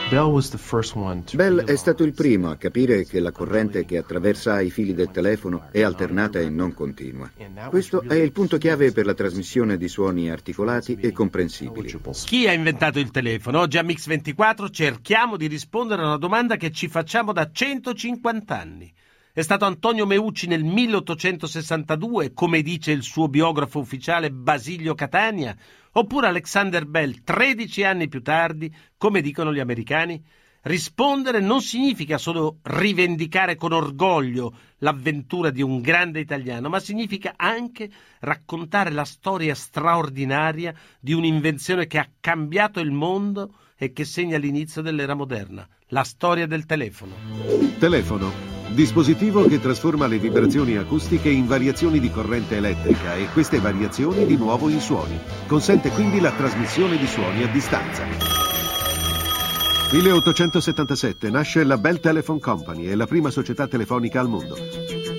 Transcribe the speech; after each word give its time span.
Bell 0.09 1.63
è 1.65 1.75
stato 1.75 2.03
il 2.05 2.13
primo 2.13 2.49
a 2.49 2.55
capire 2.55 3.05
che 3.05 3.19
la 3.19 3.33
corrente 3.33 3.83
che 3.83 3.97
attraversa 3.97 4.61
i 4.61 4.69
fili 4.69 4.93
del 4.93 5.11
telefono 5.11 5.67
è 5.69 5.81
alternata 5.81 6.39
e 6.39 6.49
non 6.49 6.73
continua. 6.73 7.29
Questo 7.69 8.01
è 8.03 8.15
il 8.15 8.31
punto 8.31 8.57
chiave 8.57 8.93
per 8.93 9.05
la 9.05 9.13
trasmissione 9.13 9.75
di 9.75 9.89
suoni 9.89 10.31
articolati 10.31 10.97
e 10.97 11.11
comprensibili. 11.11 11.99
Chi 12.25 12.47
ha 12.47 12.53
inventato 12.53 12.99
il 12.99 13.11
telefono? 13.11 13.59
Oggi 13.59 13.79
a 13.79 13.83
Mix24 13.83 14.71
cerchiamo 14.71 15.35
di 15.35 15.47
rispondere 15.47 16.01
a 16.03 16.05
una 16.05 16.17
domanda 16.17 16.55
che 16.55 16.71
ci 16.71 16.87
facciamo 16.87 17.33
da 17.33 17.49
150 17.51 18.57
anni. 18.57 18.93
È 19.37 19.43
stato 19.43 19.65
Antonio 19.65 20.07
Meucci 20.07 20.47
nel 20.47 20.63
1862, 20.63 22.33
come 22.33 22.63
dice 22.63 22.91
il 22.91 23.03
suo 23.03 23.27
biografo 23.27 23.77
ufficiale 23.77 24.31
Basilio 24.31 24.95
Catania, 24.95 25.55
oppure 25.91 26.25
Alexander 26.25 26.87
Bell 26.87 27.21
13 27.23 27.83
anni 27.83 28.07
più 28.07 28.23
tardi, 28.23 28.73
come 28.97 29.21
dicono 29.21 29.53
gli 29.53 29.59
americani? 29.59 30.19
Rispondere 30.63 31.39
non 31.39 31.61
significa 31.61 32.17
solo 32.17 32.57
rivendicare 32.63 33.55
con 33.57 33.73
orgoglio 33.73 34.55
l'avventura 34.79 35.51
di 35.51 35.61
un 35.61 35.81
grande 35.81 36.19
italiano, 36.19 36.67
ma 36.67 36.79
significa 36.79 37.33
anche 37.35 37.91
raccontare 38.21 38.89
la 38.89 39.05
storia 39.05 39.53
straordinaria 39.53 40.73
di 40.99 41.13
un'invenzione 41.13 41.85
che 41.85 41.99
ha 41.99 42.09
cambiato 42.19 42.79
il 42.79 42.89
mondo 42.89 43.53
e 43.77 43.93
che 43.93 44.03
segna 44.03 44.39
l'inizio 44.39 44.81
dell'era 44.81 45.13
moderna, 45.13 45.67
la 45.89 46.03
storia 46.03 46.47
del 46.47 46.65
telefono. 46.65 47.13
Telefono 47.77 48.56
Dispositivo 48.69 49.45
che 49.47 49.59
trasforma 49.59 50.07
le 50.07 50.19
vibrazioni 50.19 50.77
acustiche 50.77 51.29
in 51.29 51.47
variazioni 51.47 51.99
di 51.99 52.11
corrente 52.11 52.57
elettrica 52.57 53.15
e 53.15 53.27
queste 53.31 53.59
variazioni 53.59 54.25
di 54.25 54.35
nuovo 54.35 54.69
in 54.69 54.81
suoni. 54.81 55.17
Consente 55.47 55.89
quindi 55.89 56.19
la 56.19 56.31
trasmissione 56.31 56.97
di 56.97 57.07
suoni 57.07 57.43
a 57.43 57.47
distanza. 57.47 58.05
1877 59.91 61.29
nasce 61.29 61.63
la 61.63 61.77
Bell 61.77 61.99
Telephone 61.99 62.39
Company, 62.39 62.85
è 62.85 62.95
la 62.95 63.07
prima 63.07 63.29
società 63.29 63.67
telefonica 63.67 64.19
al 64.19 64.27
mondo. 64.27 65.16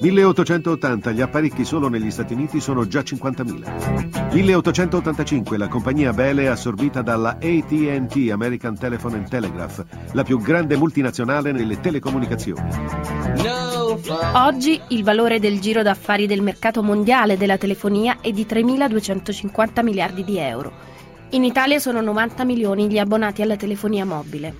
1880 0.00 1.10
gli 1.10 1.20
apparecchi 1.20 1.64
solo 1.64 1.88
negli 1.88 2.10
Stati 2.10 2.32
Uniti 2.32 2.60
sono 2.60 2.86
già 2.86 3.00
50.000. 3.00 4.32
1885 4.32 5.58
la 5.58 5.66
compagnia 5.66 6.12
Bell 6.12 6.38
è 6.38 6.46
assorbita 6.46 7.02
dalla 7.02 7.30
AT&T 7.30 8.30
American 8.30 8.78
Telephone 8.78 9.16
and 9.16 9.28
Telegraph, 9.28 9.84
la 10.12 10.22
più 10.22 10.40
grande 10.40 10.76
multinazionale 10.76 11.50
nelle 11.50 11.80
telecomunicazioni. 11.80 12.68
Oggi 14.34 14.80
il 14.88 15.02
valore 15.02 15.40
del 15.40 15.58
giro 15.58 15.82
d'affari 15.82 16.26
del 16.26 16.42
mercato 16.42 16.82
mondiale 16.82 17.36
della 17.36 17.58
telefonia 17.58 18.18
è 18.20 18.30
di 18.30 18.46
3.250 18.48 19.82
miliardi 19.82 20.22
di 20.22 20.38
euro. 20.38 20.72
In 21.30 21.42
Italia 21.42 21.80
sono 21.80 22.00
90 22.00 22.44
milioni 22.44 22.88
gli 22.88 22.98
abbonati 22.98 23.42
alla 23.42 23.56
telefonia 23.56 24.04
mobile. 24.04 24.54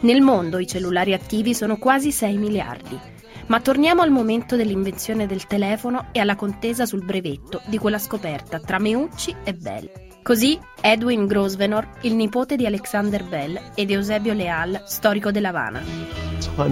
Nel 0.00 0.20
mondo 0.20 0.58
i 0.58 0.66
cellulari 0.66 1.14
attivi 1.14 1.54
sono 1.54 1.78
quasi 1.78 2.12
6 2.12 2.36
miliardi. 2.36 3.21
Ma 3.46 3.60
torniamo 3.60 4.02
al 4.02 4.10
momento 4.10 4.56
dell'invenzione 4.56 5.26
del 5.26 5.46
telefono 5.46 6.08
e 6.12 6.20
alla 6.20 6.36
contesa 6.36 6.86
sul 6.86 7.04
brevetto 7.04 7.60
di 7.66 7.78
quella 7.78 7.98
scoperta 7.98 8.60
tra 8.60 8.78
Meucci 8.78 9.34
e 9.44 9.54
Bell. 9.54 9.90
Così 10.22 10.58
Edwin 10.80 11.26
Grosvenor, 11.26 11.98
il 12.02 12.14
nipote 12.14 12.54
di 12.54 12.64
Alexander 12.64 13.24
Bell, 13.24 13.60
ed 13.74 13.90
Eusebio 13.90 14.32
Leal, 14.32 14.82
storico 14.86 15.32
dell'Havana. 15.32 15.82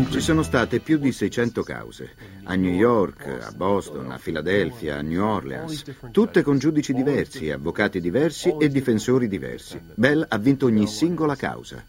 Ci 0.08 0.20
sono 0.20 0.42
state 0.42 0.78
più 0.78 0.98
di 0.98 1.10
600 1.10 1.62
cause, 1.62 2.14
a 2.44 2.54
New 2.54 2.72
York, 2.72 3.26
a 3.42 3.50
Boston, 3.50 4.12
a 4.12 4.18
Filadelfia, 4.18 4.98
a 4.98 5.02
New 5.02 5.22
Orleans, 5.22 5.84
tutte 6.12 6.42
con 6.42 6.58
giudici 6.58 6.92
diversi, 6.92 7.50
avvocati 7.50 8.00
diversi 8.00 8.54
e 8.56 8.68
difensori 8.68 9.26
diversi. 9.26 9.80
Bell 9.94 10.24
ha 10.28 10.38
vinto 10.38 10.66
ogni 10.66 10.86
singola 10.86 11.34
causa. 11.34 11.84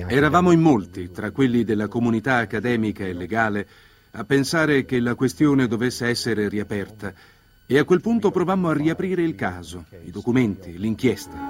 Eravamo 0.08 0.50
in 0.50 0.60
molti, 0.60 1.10
tra 1.10 1.30
quelli 1.30 1.64
della 1.64 1.88
comunità 1.88 2.36
accademica 2.36 3.06
e 3.06 3.14
legale, 3.14 3.66
a 4.10 4.24
pensare 4.24 4.84
che 4.84 5.00
la 5.00 5.14
questione 5.14 5.66
dovesse 5.66 6.08
essere 6.08 6.50
riaperta. 6.50 7.14
E 7.64 7.78
a 7.78 7.84
quel 7.84 8.02
punto 8.02 8.30
provammo 8.30 8.68
a 8.68 8.74
riaprire 8.74 9.22
il 9.22 9.34
caso, 9.34 9.86
i 10.04 10.10
documenti, 10.10 10.76
l'inchiesta. 10.76 11.41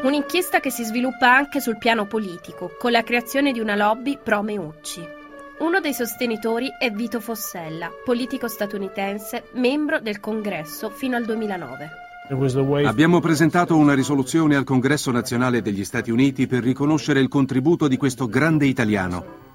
Un'inchiesta 0.00 0.60
che 0.60 0.70
si 0.70 0.84
sviluppa 0.84 1.34
anche 1.34 1.60
sul 1.60 1.76
piano 1.76 2.06
politico, 2.06 2.70
con 2.78 2.92
la 2.92 3.02
creazione 3.02 3.50
di 3.50 3.58
una 3.58 3.74
lobby 3.74 4.16
pro 4.22 4.42
Meucci. 4.42 5.04
Uno 5.58 5.80
dei 5.80 5.92
sostenitori 5.92 6.68
è 6.78 6.90
Vito 6.92 7.18
Fossella, 7.18 7.90
politico 8.04 8.46
statunitense, 8.46 9.48
membro 9.54 9.98
del 9.98 10.20
Congresso 10.20 10.90
fino 10.90 11.16
al 11.16 11.24
2009. 11.24 11.90
Abbiamo 12.86 13.18
presentato 13.18 13.74
una 13.76 13.94
risoluzione 13.94 14.54
al 14.54 14.64
Congresso 14.64 15.10
nazionale 15.10 15.62
degli 15.62 15.84
Stati 15.84 16.12
Uniti 16.12 16.46
per 16.46 16.62
riconoscere 16.62 17.20
il 17.20 17.28
contributo 17.28 17.88
di 17.88 17.96
questo 17.96 18.28
grande 18.28 18.66
italiano. 18.66 19.47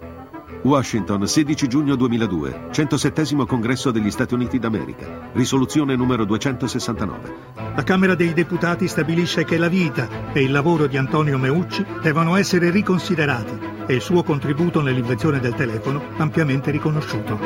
Washington, 0.64 1.28
16 1.28 1.68
giugno 1.68 1.96
2002, 1.96 2.70
107 2.72 3.46
Congresso 3.46 3.92
degli 3.92 4.10
Stati 4.10 4.34
Uniti 4.34 4.60
d'America, 4.60 5.30
risoluzione 5.34 5.98
numero 5.98 6.24
269. 6.24 7.36
La 7.76 7.84
Camera 7.84 8.16
dei 8.16 8.32
Deputati 8.32 8.88
stabilisce 8.88 9.44
che 9.44 9.58
la 9.58 9.68
vita 9.68 10.32
e 10.32 10.42
il 10.42 10.52
lavoro 10.52 10.88
di 10.88 10.96
Antonio 10.96 11.38
Meucci 11.38 11.86
devono 12.02 12.38
essere 12.38 12.70
riconsiderati 12.70 13.60
e 13.88 13.96
il 13.96 14.02
suo 14.02 14.24
contributo 14.24 14.82
nell'invenzione 14.82 15.42
del 15.42 15.54
telefono 15.54 16.02
ampiamente 16.16 16.72
riconosciuto. 16.72 17.38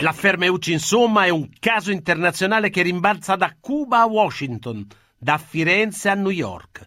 L'affair 0.00 0.38
Meucci, 0.38 0.72
insomma, 0.72 1.26
è 1.26 1.28
un 1.28 1.50
caso 1.60 1.90
internazionale 1.90 2.70
che 2.70 2.80
rimbalza 2.80 3.36
da 3.36 3.54
Cuba 3.60 4.00
a 4.00 4.06
Washington, 4.06 4.86
da 5.18 5.36
Firenze 5.36 6.08
a 6.08 6.14
New 6.14 6.30
York 6.30 6.86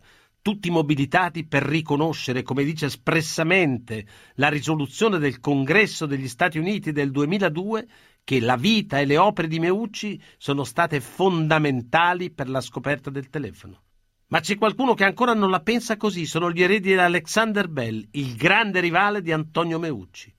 tutti 0.50 0.72
mobilitati 0.72 1.46
per 1.46 1.62
riconoscere, 1.62 2.42
come 2.42 2.64
dice 2.64 2.88
espressamente 2.88 4.04
la 4.36 4.50
risoluzione 4.50 5.20
del 5.20 5.40
Congresso 5.40 6.08
degli 6.08 6.28
Stati 6.28 6.58
Uniti 6.58 6.92
del 6.92 7.12
2002, 7.12 7.88
che 8.24 8.40
la 8.40 8.56
vita 8.56 9.00
e 9.00 9.06
le 9.06 9.18
opere 9.18 9.48
di 9.48 9.60
Meucci 9.60 10.20
sono 10.40 10.64
state 10.64 11.02
fondamentali 11.02 12.32
per 12.32 12.50
la 12.50 12.62
scoperta 12.62 13.12
del 13.12 13.30
telefono. 13.30 13.84
Ma 14.30 14.40
c'è 14.40 14.58
qualcuno 14.58 14.96
che 14.96 15.04
ancora 15.04 15.36
non 15.36 15.52
la 15.52 15.60
pensa 15.60 15.98
così, 15.98 16.26
sono 16.26 16.52
gli 16.52 16.64
eredi 16.64 16.90
di 16.90 16.98
Alexander 16.98 17.68
Bell, 17.68 18.04
il 18.14 18.36
grande 18.36 18.80
rivale 18.80 19.22
di 19.22 19.32
Antonio 19.32 19.78
Meucci. 19.78 20.34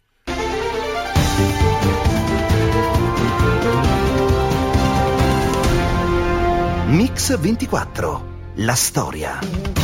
Mix 6.88 7.38
24. 7.38 8.38
La 8.56 8.74
storia. 8.74 9.79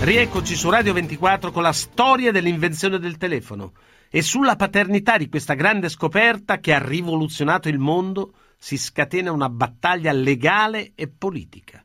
Rieccoci 0.00 0.56
su 0.56 0.68
Radio 0.68 0.92
24 0.92 1.52
con 1.52 1.62
la 1.62 1.72
storia 1.72 2.32
dell'invenzione 2.32 2.98
del 2.98 3.16
telefono 3.16 3.72
e 4.10 4.20
sulla 4.20 4.56
paternità 4.56 5.16
di 5.16 5.28
questa 5.28 5.54
grande 5.54 5.88
scoperta 5.88 6.58
che 6.58 6.74
ha 6.74 6.84
rivoluzionato 6.84 7.68
il 7.68 7.78
mondo 7.78 8.32
si 8.58 8.76
scatena 8.76 9.30
una 9.30 9.48
battaglia 9.48 10.10
legale 10.10 10.92
e 10.96 11.08
politica. 11.08 11.84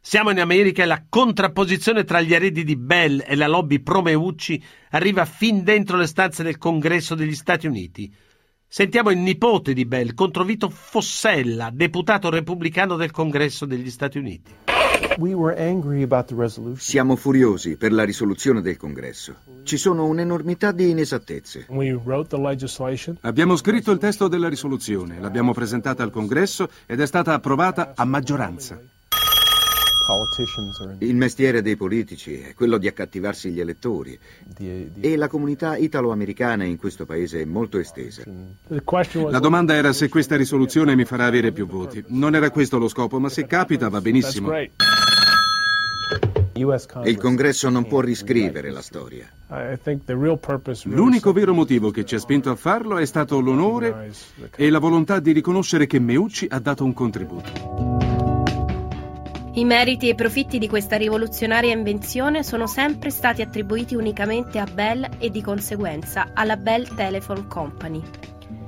Siamo 0.00 0.30
in 0.30 0.40
America 0.40 0.82
e 0.82 0.86
la 0.86 1.04
contrapposizione 1.08 2.02
tra 2.02 2.20
gli 2.20 2.34
eredi 2.34 2.64
di 2.64 2.76
Bell 2.76 3.22
e 3.24 3.36
la 3.36 3.46
lobby 3.46 3.78
pro-Meucci 3.78 4.60
arriva 4.90 5.24
fin 5.24 5.62
dentro 5.62 5.96
le 5.96 6.06
stanze 6.06 6.42
del 6.42 6.58
Congresso 6.58 7.14
degli 7.14 7.34
Stati 7.34 7.66
Uniti. 7.66 8.12
Sentiamo 8.66 9.10
il 9.10 9.18
nipote 9.18 9.72
di 9.72 9.84
Bell 9.84 10.14
contro 10.14 10.42
Vito 10.42 10.68
Fossella, 10.68 11.70
deputato 11.72 12.28
repubblicano 12.28 12.96
del 12.96 13.12
Congresso 13.12 13.66
degli 13.66 13.90
Stati 13.90 14.18
Uniti. 14.18 14.79
Siamo 16.76 17.16
furiosi 17.16 17.76
per 17.76 17.92
la 17.92 18.04
risoluzione 18.04 18.60
del 18.60 18.76
Congresso. 18.76 19.36
Ci 19.64 19.76
sono 19.76 20.06
un'enormità 20.06 20.72
di 20.72 20.90
inesattezze. 20.90 21.66
Abbiamo 23.20 23.56
scritto 23.56 23.90
il 23.90 23.98
testo 23.98 24.28
della 24.28 24.48
risoluzione, 24.48 25.20
l'abbiamo 25.20 25.52
presentata 25.52 26.02
al 26.02 26.10
Congresso 26.10 26.68
ed 26.86 27.00
è 27.00 27.06
stata 27.06 27.34
approvata 27.34 27.92
a 27.94 28.04
maggioranza. 28.04 28.80
Il 30.98 31.16
mestiere 31.16 31.62
dei 31.62 31.76
politici 31.76 32.40
è 32.40 32.54
quello 32.54 32.78
di 32.78 32.86
accattivarsi 32.86 33.50
gli 33.50 33.60
elettori 33.60 34.18
e 35.00 35.16
la 35.16 35.28
comunità 35.28 35.76
italo-americana 35.76 36.64
in 36.64 36.76
questo 36.76 37.06
paese 37.06 37.42
è 37.42 37.44
molto 37.44 37.78
estesa. 37.78 38.22
La 39.28 39.38
domanda 39.38 39.74
era 39.74 39.92
se 39.92 40.08
questa 40.08 40.36
risoluzione 40.36 40.96
mi 40.96 41.04
farà 41.04 41.26
avere 41.26 41.52
più 41.52 41.66
voti. 41.66 42.02
Non 42.08 42.34
era 42.34 42.50
questo 42.50 42.78
lo 42.78 42.88
scopo, 42.88 43.18
ma 43.18 43.28
se 43.28 43.46
capita 43.46 43.88
va 43.88 44.00
benissimo. 44.00 44.50
Il 47.04 47.16
Congresso 47.16 47.70
non 47.70 47.86
può 47.86 48.00
riscrivere 48.00 48.70
la 48.70 48.82
storia. 48.82 49.26
L'unico 50.84 51.32
vero 51.32 51.54
motivo 51.54 51.90
che 51.90 52.04
ci 52.04 52.16
ha 52.16 52.18
spinto 52.18 52.50
a 52.50 52.56
farlo 52.56 52.98
è 52.98 53.06
stato 53.06 53.40
l'onore 53.40 54.12
e 54.56 54.68
la 54.68 54.78
volontà 54.78 55.20
di 55.20 55.32
riconoscere 55.32 55.86
che 55.86 55.98
Meucci 55.98 56.46
ha 56.50 56.58
dato 56.58 56.84
un 56.84 56.92
contributo. 56.92 57.89
I 59.52 59.64
meriti 59.64 60.06
e 60.06 60.10
i 60.10 60.14
profitti 60.14 60.58
di 60.58 60.68
questa 60.68 60.96
rivoluzionaria 60.96 61.72
invenzione 61.72 62.44
sono 62.44 62.68
sempre 62.68 63.10
stati 63.10 63.42
attribuiti 63.42 63.96
unicamente 63.96 64.60
a 64.60 64.64
Bell 64.64 65.08
e 65.18 65.28
di 65.28 65.42
conseguenza 65.42 66.28
alla 66.34 66.56
Bell 66.56 66.94
Telephone 66.94 67.48
Company. 67.48 68.00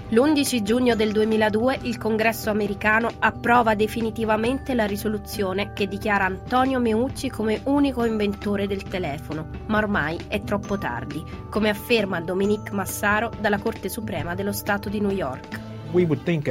L'11 0.08 0.62
giugno 0.62 0.96
del 0.96 1.12
2002 1.12 1.79
il 1.82 1.99
Congresso 1.99 2.50
americano 2.50 3.08
approva 3.20 3.76
definitivamente 3.76 4.75
la 4.75 4.84
risoluzione 4.84 5.73
che 5.73 5.87
dichiara 5.87 6.25
Antonio 6.25 6.81
Meucci 6.81 7.31
come 7.31 7.61
unico 7.64 8.05
inventore 8.05 8.67
del 8.67 8.82
telefono, 8.82 9.50
ma 9.67 9.78
ormai 9.78 10.19
è 10.26 10.43
troppo 10.43 10.78
tardi, 10.78 11.25
come 11.49 11.69
afferma 11.69 12.20
Dominique 12.20 12.75
Massaro 12.75 13.31
dalla 13.40 13.61
Corte 13.61 13.88
Suprema 13.88 14.35
dello 14.35 14.52
Stato 14.52 14.88
di 14.88 15.00
New 15.00 15.12
York. 15.12 15.71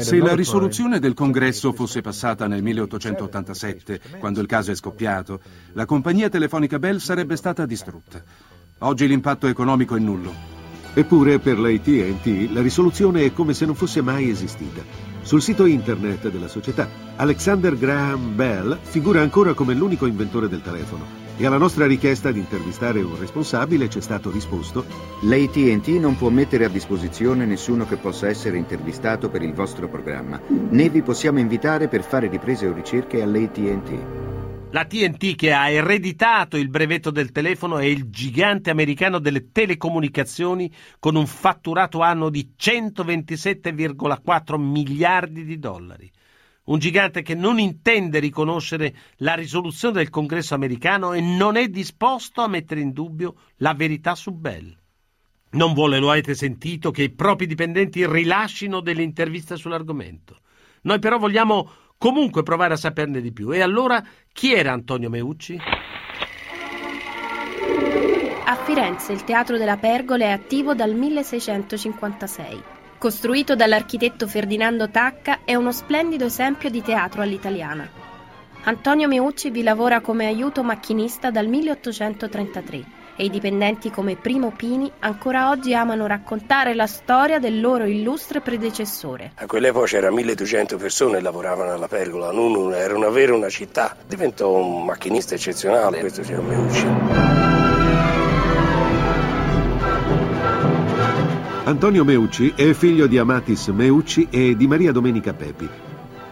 Se 0.02 0.18
la 0.18 0.36
risoluzione 0.36 1.00
del 1.00 1.16
Congresso 1.16 1.74
fosse 1.74 2.02
passata 2.02 2.46
nel 2.48 2.62
1887, 2.62 4.00
quando 4.20 4.40
il 4.40 4.46
caso 4.46 4.72
è 4.72 4.76
scoppiato, 4.76 5.42
la 5.74 5.86
compagnia 5.86 6.30
telefonica 6.30 6.78
Bell 6.78 6.98
sarebbe 6.98 7.36
stata 7.36 7.66
distrutta. 7.66 8.22
Oggi 8.80 9.08
l'impatto 9.08 9.48
economico 9.48 9.96
è 9.96 10.00
nullo. 10.00 10.32
Eppure 10.94 11.40
per 11.40 11.58
l'AT&T 11.58 12.50
la 12.52 12.62
risoluzione 12.62 13.24
è 13.24 13.34
come 13.34 13.54
se 13.54 13.66
non 13.66 13.76
fosse 13.76 14.02
mai 14.02 14.30
esistita. 14.30 14.84
Sul 15.22 15.42
sito 15.42 15.66
internet 15.66 16.30
della 16.30 16.48
società, 16.48 16.88
Alexander 17.16 17.76
Graham 17.78 18.36
Bell 18.36 18.78
figura 18.82 19.22
ancora 19.22 19.54
come 19.54 19.74
l'unico 19.74 20.06
inventore 20.06 20.50
del 20.50 20.62
telefono 20.62 21.21
e 21.42 21.48
alla 21.48 21.58
nostra 21.58 21.88
richiesta 21.88 22.32
di 22.32 22.38
intervistare 22.38 23.02
un 23.02 23.18
responsabile 23.18 23.90
ci 23.90 23.98
è 23.98 24.02
stato 24.02 24.30
risposto. 24.30 24.86
L'AT&T 25.22 25.88
non 26.00 26.16
può 26.16 26.30
mettere 26.30 26.66
a 26.66 26.70
disposizione 26.70 27.46
nessuno 27.46 27.88
che 27.88 27.96
possa 27.96 28.28
essere 28.28 28.58
intervistato 28.58 29.32
per 29.32 29.42
il 29.42 29.54
vostro 29.54 29.90
programma, 29.90 30.40
né 30.48 30.90
vi 30.90 31.02
possiamo 31.02 31.40
invitare 31.40 31.88
per 31.88 32.04
fare 32.04 32.28
riprese 32.28 32.68
o 32.68 32.74
ricerche 32.74 33.24
all'AT&T. 33.24 34.70
La 34.70 34.86
TNT 34.86 35.36
che 35.36 35.52
ha 35.52 35.68
ereditato 35.68 36.58
il 36.58 36.70
brevetto 36.70 37.10
del 37.10 37.32
telefono 37.32 37.80
è 37.80 37.86
il 37.86 38.12
gigante 38.12 38.70
americano 38.70 39.18
delle 39.18 39.50
telecomunicazioni 39.52 40.72
con 41.00 41.16
un 41.16 41.26
fatturato 41.26 42.02
anno 42.02 42.30
di 42.30 42.52
127,4 42.56 44.62
miliardi 44.62 45.44
di 45.44 45.58
dollari 45.58 46.12
un 46.66 46.80
gigante 46.80 47.22
che 47.22 47.36
non 47.36 47.60
intende 47.60 48.20
riconoscere 48.20 48.94
la 49.18 49.34
risoluzione 49.34 49.96
del 49.96 50.10
Congresso 50.10 50.54
americano 50.54 51.14
e 51.14 51.22
non 51.22 51.56
è 51.56 51.68
disposto 51.68 52.42
a 52.42 52.48
mettere 52.48 52.82
in 52.82 52.92
dubbio 52.92 53.36
la 53.58 53.74
verità 53.74 54.16
su 54.16 54.32
Bell. 54.32 54.78
Non 55.52 55.74
vuole, 55.74 56.00
lo 56.00 56.12
avete 56.12 56.34
sentito, 56.34 56.92
che 56.92 57.04
i 57.04 57.10
propri 57.10 57.46
dipendenti 57.46 58.06
rilascino 58.08 58.80
delle 58.80 59.04
interviste 59.04 59.58
sull'argomento. 59.58 60.40
Noi 60.84 61.00
però 61.00 61.18
vogliamo 61.18 61.70
comunque 61.98 62.44
provare 62.44 62.74
a 62.74 62.78
saperne 62.78 63.22
di 63.22 63.34
più. 63.34 63.52
E 63.54 63.62
allora 63.62 64.04
chi 64.32 64.54
era 64.54 64.72
Antonio 64.72 65.10
Meucci? 65.10 65.60
A 68.46 68.56
Firenze 68.56 69.12
il 69.12 69.24
Teatro 69.24 69.58
della 69.58 69.78
Pergola 69.78 70.26
è 70.26 70.30
attivo 70.30 70.74
dal 70.74 70.94
1656. 70.94 72.81
Costruito 73.02 73.56
dall'architetto 73.56 74.28
Ferdinando 74.28 74.88
Tacca, 74.92 75.40
è 75.44 75.56
uno 75.56 75.72
splendido 75.72 76.26
esempio 76.26 76.70
di 76.70 76.84
teatro 76.84 77.24
all'italiana. 77.24 77.90
Antonio 78.66 79.08
Meucci 79.08 79.50
vi 79.50 79.64
lavora 79.64 80.02
come 80.02 80.28
aiuto 80.28 80.62
macchinista 80.62 81.32
dal 81.32 81.48
1833 81.48 82.86
e 83.16 83.24
i 83.24 83.32
dipendenti 83.32 83.90
come 83.90 84.18
Primo 84.18 84.52
Pini 84.52 84.92
ancora 85.00 85.50
oggi 85.50 85.74
amano 85.74 86.06
raccontare 86.06 86.76
la 86.76 86.86
storia 86.86 87.40
del 87.40 87.60
loro 87.60 87.86
illustre 87.86 88.40
predecessore. 88.40 89.32
A 89.34 89.48
quell'epoca 89.48 89.88
c'era 89.88 90.12
1200 90.12 90.78
persone 90.78 91.18
che 91.18 91.24
lavoravano 91.24 91.72
alla 91.72 91.88
pergola, 91.88 92.32
non 92.32 92.72
era 92.72 92.96
una 92.96 93.10
vera 93.10 93.34
una 93.34 93.50
città. 93.50 93.98
Diventò 94.06 94.54
un 94.54 94.86
macchinista 94.86 95.34
eccezionale, 95.34 96.02
questo 96.02 96.22
chiama 96.22 96.50
Meucci. 96.50 97.31
Antonio 101.72 102.04
Meucci 102.04 102.52
è 102.54 102.74
figlio 102.74 103.08
di 103.08 103.18
Amatis 103.18 103.68
Meucci 103.68 104.28
e 104.30 104.58
di 104.58 104.68
Maria 104.68 104.92
Domenica 104.92 105.32
Pepi. 105.32 105.70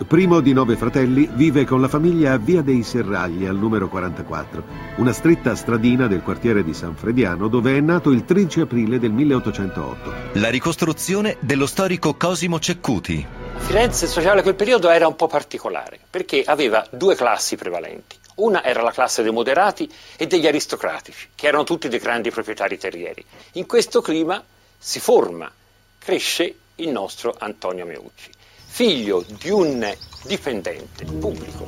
Primo 0.05 0.41
di 0.41 0.51
nove 0.51 0.75
fratelli, 0.75 1.29
vive 1.31 1.63
con 1.63 1.79
la 1.79 1.88
famiglia 1.88 2.34
a 2.34 2.38
Via 2.38 2.62
dei 2.62 2.84
Serragli 2.84 3.46
al 3.46 3.55
numero 3.55 3.88
44, 3.88 4.63
una 4.98 5.13
stretta 5.13 5.55
stradina 5.55 6.08
del 6.08 6.24
quartiere 6.24 6.62
di 6.62 6.74
San 6.74 6.93
Frediano 6.93 7.48
dove 7.48 7.77
è 7.77 7.79
nato 7.79 8.10
il 8.10 8.25
13 8.25 8.60
aprile 8.60 9.00
del 9.00 9.12
1808. 9.13 10.13
La 10.34 10.50
ricostruzione 10.50 11.38
dello 11.39 11.67
storico 11.67 12.15
Cosimo 12.15 12.60
Ceccuti. 12.60 13.25
Firenze 13.55 14.08
sociale 14.08 14.41
a 14.41 14.43
quel 14.43 14.55
periodo 14.55 14.89
era 14.89 15.08
un 15.08 15.15
po' 15.15 15.27
particolare 15.27 16.00
perché 16.10 16.43
aveva 16.46 16.86
due 16.91 17.15
classi 17.15 17.55
prevalenti. 17.55 18.17
Una 18.36 18.62
era 18.62 18.81
la 18.81 18.91
classe 18.91 19.24
dei 19.24 19.31
moderati 19.31 19.89
e 20.17 20.27
degli 20.27 20.48
aristocratici, 20.48 21.29
che 21.34 21.48
erano 21.48 21.63
tutti 21.63 21.88
dei 21.88 22.00
grandi 22.00 22.29
proprietari 22.29 22.77
terrieri. 22.77 23.24
In 23.53 23.65
questo 23.65 24.01
clima 24.01 24.43
si 24.81 25.01
forma, 25.01 25.51
cresce 25.98 26.55
il 26.75 26.89
nostro 26.89 27.36
Antonio 27.38 27.86
Meucci, 27.86 28.31
figlio 28.65 29.25
di 29.27 29.50
un 29.50 29.86
dipendente 30.24 31.03
pubblico. 31.03 31.65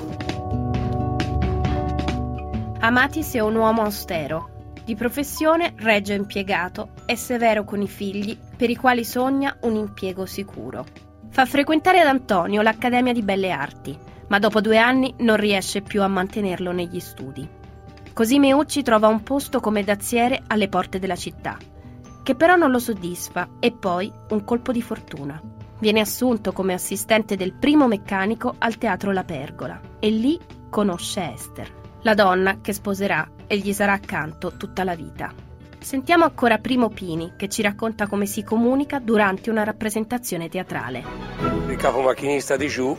Amatis 2.79 3.33
è 3.33 3.39
un 3.41 3.55
uomo 3.55 3.81
austero, 3.81 4.71
di 4.85 4.95
professione 4.95 5.73
regio 5.79 6.13
impiegato, 6.13 6.91
è 7.05 7.15
severo 7.15 7.65
con 7.65 7.81
i 7.81 7.87
figli, 7.89 8.37
per 8.55 8.69
i 8.69 8.77
quali 8.77 9.03
sogna 9.03 9.57
un 9.63 9.75
impiego 9.75 10.25
sicuro. 10.25 10.85
Fa 11.29 11.45
frequentare 11.45 11.99
ad 11.99 12.07
Antonio 12.07 12.61
l'Accademia 12.61 13.11
di 13.11 13.23
Belle 13.23 13.51
Arti, 13.51 13.95
ma 14.29 14.39
dopo 14.39 14.61
due 14.61 14.77
anni 14.77 15.13
non 15.17 15.35
riesce 15.35 15.81
più 15.81 16.01
a 16.01 16.07
mantenerlo 16.07 16.71
negli 16.71 17.01
studi. 17.01 17.45
Così 18.13 18.39
Meucci 18.39 18.81
trova 18.83 19.09
un 19.09 19.21
posto 19.21 19.59
come 19.59 19.83
dazziere 19.83 20.43
alle 20.47 20.69
porte 20.69 20.97
della 20.97 21.17
città 21.17 21.57
che 22.23 22.35
però 22.35 22.55
non 22.55 22.71
lo 22.71 22.79
soddisfa 22.79 23.49
e 23.59 23.71
poi 23.71 24.11
un 24.29 24.43
colpo 24.43 24.71
di 24.71 24.81
fortuna. 24.81 25.41
Viene 25.79 25.99
assunto 25.99 26.51
come 26.51 26.73
assistente 26.73 27.35
del 27.35 27.53
primo 27.53 27.87
meccanico 27.87 28.55
al 28.59 28.77
Teatro 28.77 29.11
La 29.11 29.23
Pergola 29.23 29.79
e 29.99 30.09
lì 30.09 30.39
conosce 30.69 31.33
Esther, 31.33 31.71
la 32.01 32.13
donna 32.13 32.59
che 32.61 32.73
sposerà 32.73 33.27
e 33.47 33.57
gli 33.57 33.73
sarà 33.73 33.93
accanto 33.93 34.55
tutta 34.57 34.83
la 34.83 34.95
vita. 34.95 35.33
Sentiamo 35.79 36.25
ancora 36.25 36.59
Primo 36.59 36.89
Pini 36.89 37.33
che 37.35 37.49
ci 37.49 37.63
racconta 37.63 38.05
come 38.05 38.27
si 38.27 38.43
comunica 38.43 38.99
durante 38.99 39.49
una 39.49 39.63
rappresentazione 39.63 40.47
teatrale. 40.47 41.03
Il 41.67 41.75
capomachinista 41.75 42.55
di 42.55 42.67
giù 42.67 42.95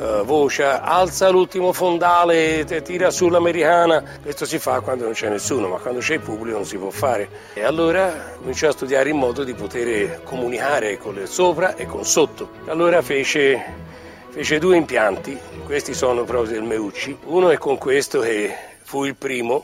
uh, 0.00 0.24
voce 0.24 0.64
alza 0.64 1.28
l'ultimo 1.28 1.72
fondale, 1.72 2.64
tira 2.82 3.10
sull'americana. 3.10 4.02
Questo 4.22 4.46
si 4.46 4.58
fa 4.58 4.80
quando 4.80 5.04
non 5.04 5.12
c'è 5.12 5.28
nessuno, 5.28 5.68
ma 5.68 5.76
quando 5.76 6.00
c'è 6.00 6.14
il 6.14 6.20
pubblico 6.20 6.56
non 6.56 6.66
si 6.66 6.76
può 6.78 6.90
fare. 6.90 7.28
E 7.54 7.62
allora 7.62 8.32
cominciò 8.38 8.68
a 8.68 8.72
studiare 8.72 9.10
in 9.10 9.16
modo 9.16 9.44
di 9.44 9.54
poter 9.54 10.22
comunicare 10.22 10.96
con 10.98 11.16
il 11.16 11.28
sopra 11.28 11.76
e 11.76 11.86
con 11.86 12.04
sotto. 12.04 12.50
Allora 12.66 13.02
fece, 13.02 13.62
fece 14.30 14.58
due 14.58 14.76
impianti, 14.76 15.38
questi 15.64 15.94
sono 15.94 16.24
proprio 16.24 16.52
del 16.52 16.62
Meucci. 16.62 17.16
Uno 17.24 17.50
è 17.50 17.58
con 17.58 17.78
questo 17.78 18.20
che 18.20 18.54
fu 18.82 19.04
il 19.04 19.14
primo, 19.14 19.62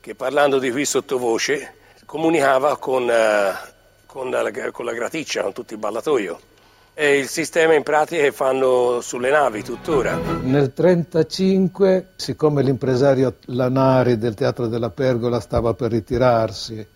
che 0.00 0.14
parlando 0.14 0.58
di 0.58 0.70
qui 0.70 0.84
sottovoce 0.84 1.74
comunicava 2.06 2.76
con, 2.78 3.02
uh, 3.04 3.70
con, 4.06 4.30
la, 4.30 4.70
con 4.70 4.84
la 4.84 4.92
graticcia, 4.92 5.42
con 5.42 5.52
tutto 5.52 5.74
il 5.74 5.80
ballatoio. 5.80 6.52
È 6.94 7.02
il 7.02 7.26
sistema 7.26 7.74
in 7.74 7.82
pratica 7.82 8.30
fanno 8.30 9.00
sulle 9.00 9.28
navi 9.28 9.64
tuttora. 9.64 10.14
Nel 10.14 10.42
1935, 10.44 12.10
siccome 12.14 12.62
l'impresario 12.62 13.34
Lanari 13.46 14.16
del 14.16 14.34
Teatro 14.34 14.68
della 14.68 14.90
Pergola 14.90 15.40
stava 15.40 15.74
per 15.74 15.90
ritirarsi 15.90 16.86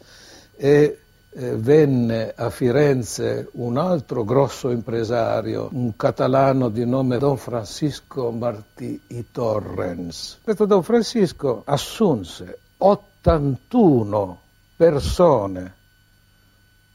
e 0.55 0.99
eh, 1.31 1.57
venne 1.57 2.33
a 2.33 2.49
Firenze 2.51 3.49
un 3.55 3.77
altro 3.77 4.23
grosso 4.23 4.71
impresario, 4.71 5.69
un 5.73 5.97
catalano 5.97 6.69
di 6.69 6.87
nome 6.87 7.19
Don 7.19 7.37
Francisco 7.37 8.31
Martí 8.31 9.01
y 9.09 9.27
Torrens. 9.33 10.39
Questo 10.45 10.65
Don 10.65 10.85
Francisco 10.85 11.63
assunse 11.65 12.59
81 12.77 14.41
persone 14.77 15.75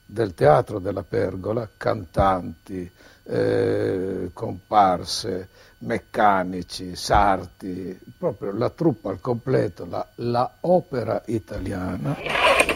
del 0.06 0.34
teatro 0.34 0.80
della 0.80 1.04
pergola, 1.04 1.68
cantanti, 1.76 2.90
eh, 3.24 4.30
comparse, 4.34 5.50
meccanici, 5.80 6.96
sarti, 6.96 7.98
proprio 8.18 8.52
la 8.52 8.70
truppa 8.70 9.10
al 9.10 9.20
completo, 9.20 9.86
la, 9.86 10.06
la 10.16 10.50
opera 10.62 11.22
italiana. 11.28 12.18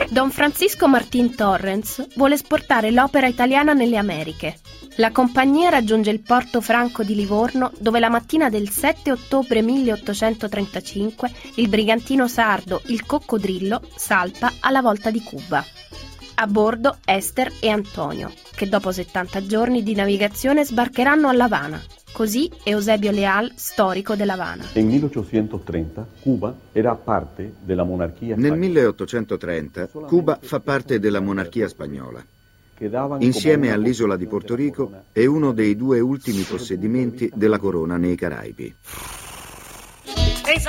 Don 0.10 0.31
Francisco 0.31 0.88
Martin 0.88 1.36
Torrens 1.36 2.07
vuole 2.15 2.36
esportare 2.36 2.91
l'opera 2.91 3.27
italiana 3.27 3.74
nelle 3.74 3.98
Americhe. 3.98 4.57
La 5.00 5.12
compagnia 5.12 5.69
raggiunge 5.69 6.10
il 6.10 6.22
porto 6.22 6.60
franco 6.60 7.03
di 7.03 7.13
Livorno 7.13 7.72
dove 7.77 8.00
la 8.00 8.10
mattina 8.10 8.50
del 8.50 8.69
7 8.69 9.12
ottobre 9.12 9.62
1835 9.62 11.31
il 11.55 11.67
brigantino 11.67 12.27
sardo 12.27 12.81
Il 12.86 13.05
Coccodrillo 13.05 13.81
salpa 13.96 14.53
alla 14.62 14.81
volta 14.81 15.12
di 15.12 15.22
Cuba. 15.22 15.63
A 16.39 16.46
bordo 16.46 16.98
Esther 17.03 17.51
e 17.60 17.70
Antonio, 17.70 18.32
che 18.56 18.70
dopo 18.70 18.91
70 18.91 19.48
giorni 19.48 19.82
di 19.82 19.96
navigazione 19.96 20.63
sbarcheranno 20.63 21.29
a 21.29 21.34
La 21.34 21.46
Habana. 21.46 21.82
Così 22.12 22.48
Eusebio 22.63 23.10
Leal, 23.10 23.53
storico 23.56 24.15
della 24.15 24.34
Habana. 24.34 24.65
Nel 24.74 24.86
1830 24.86 26.08
Cuba 26.22 26.56
era 26.74 26.94
parte 26.94 27.56
della 27.63 27.84
monarchia 27.84 28.36
spagnola. 28.36 28.50
Nel 28.50 28.60
1830 28.60 29.88
Cuba 29.88 30.38
fa 30.39 30.60
parte 30.60 31.00
della 31.00 31.22
monarchia 31.22 31.67
spagnola. 31.67 32.24
Insieme 33.17 33.72
all'isola 33.72 34.15
di 34.15 34.27
Porto 34.27 34.53
Rico 34.53 35.06
è 35.12 35.25
uno 35.25 35.53
dei 35.53 35.75
due 35.75 36.00
ultimi 36.00 36.44
possedimenti 36.44 37.32
della 37.34 37.58
corona 37.58 37.98
nei 37.98 38.15
Caraibi. 38.15 38.75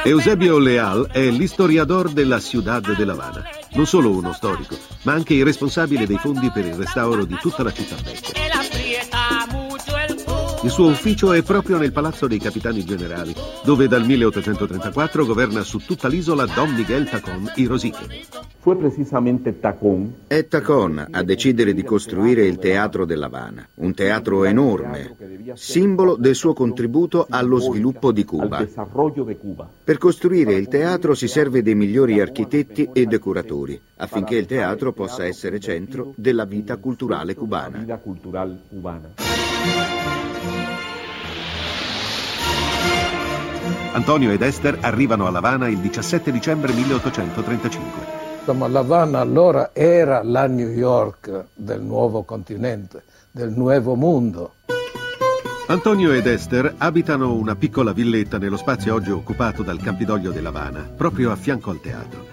Eusebio 0.03 0.59
Leal 0.59 1.09
è 1.13 1.29
l'historiador 1.29 2.11
della 2.15 2.41
Ciudad 2.41 2.97
de 2.97 3.05
La 3.05 3.13
Habana. 3.13 3.58
Non 3.73 3.87
solo 3.87 4.11
uno 4.11 4.33
storico, 4.33 4.77
ma 5.03 5.13
anche 5.13 5.35
il 5.35 5.45
responsabile 5.45 6.07
dei 6.07 6.19
fondi 6.19 6.51
per 6.51 6.65
il 6.65 6.75
restauro 6.75 7.25
di 7.25 7.37
tutta 7.41 7.63
la 7.63 7.73
città 7.73 7.97
vecchia. 8.03 8.35
Il 10.63 10.71
suo 10.71 10.89
ufficio 10.89 11.33
è 11.33 11.43
proprio 11.43 11.79
nel 11.79 11.93
Palazzo 11.93 12.27
dei 12.27 12.39
Capitani 12.39 12.85
Generali, 12.85 13.35
dove 13.69 13.87
dal 13.87 14.07
1834 14.07 15.27
governa 15.27 15.63
su 15.63 15.81
tutta 15.81 16.09
l'isola 16.09 16.47
Don 16.47 16.73
Miguel 16.73 17.07
Tacón 17.07 17.51
y 17.57 17.67
Rosique. 17.67 18.25
Fu 18.61 18.75
precisamente 18.79 19.61
Tacón. 19.61 20.21
È 20.27 20.47
Tacón 20.47 21.09
a 21.11 21.23
decidere 21.23 21.75
di 21.75 21.85
costruire 21.85 22.47
il 22.47 22.57
Teatro 22.57 23.05
dell'Havana, 23.05 23.69
un 23.75 23.93
teatro 23.93 24.45
enorme, 24.45 25.15
simbolo 25.53 26.17
del 26.17 26.35
suo 26.35 26.55
contributo 26.55 27.27
allo 27.29 27.59
sviluppo 27.59 28.11
di 28.11 28.25
Cuba. 28.25 28.67
Per 29.85 29.99
costruire 29.99 30.55
il 30.55 30.69
teatro 30.69 31.13
si 31.13 31.29
serve 31.29 31.61
dei 31.61 31.75
migliori 31.75 32.23
architetti 32.23 32.89
e 32.91 33.05
decoratori, 33.05 33.79
affinché 33.97 34.37
il 34.37 34.47
teatro 34.47 34.95
possa 34.95 35.27
essere 35.27 35.61
centro 35.61 36.15
della 36.17 36.47
vita 36.47 36.79
culturale 36.79 37.35
cubana. 37.35 37.85
Antonio 43.99 44.31
ed 44.31 44.43
Esther 44.43 44.79
arrivano 44.83 45.27
a 45.27 45.31
Lavana 45.31 45.67
il 45.67 45.79
17 45.79 46.31
dicembre 46.31 46.73
1835. 46.73 48.53
Ma 48.55 48.69
Lavana 48.69 49.19
allora 49.19 49.71
era 49.73 50.23
la 50.23 50.47
New 50.47 50.69
York 50.69 51.47
del 51.53 51.83
nuovo 51.83 52.23
continente, 52.23 53.03
del 53.33 53.51
nuovo 53.51 53.97
mondo. 53.97 54.53
Antonio 55.67 56.13
ed 56.13 56.29
Esther 56.29 56.77
abitano 56.79 57.35
una 57.35 57.57
piccola 57.57 57.93
villetta 57.93 58.39
nello 58.39 58.57
spazio 58.57 58.95
oggi 58.95 59.11
occupato 59.11 59.65
dal 59.65 59.81
Campidoglio 59.81 60.31
di 60.31 60.43
Lavana, 60.43 60.89
proprio 60.97 61.33
a 61.33 61.37
fianco 61.37 61.71
al 61.71 61.81
teatro. 61.81 62.25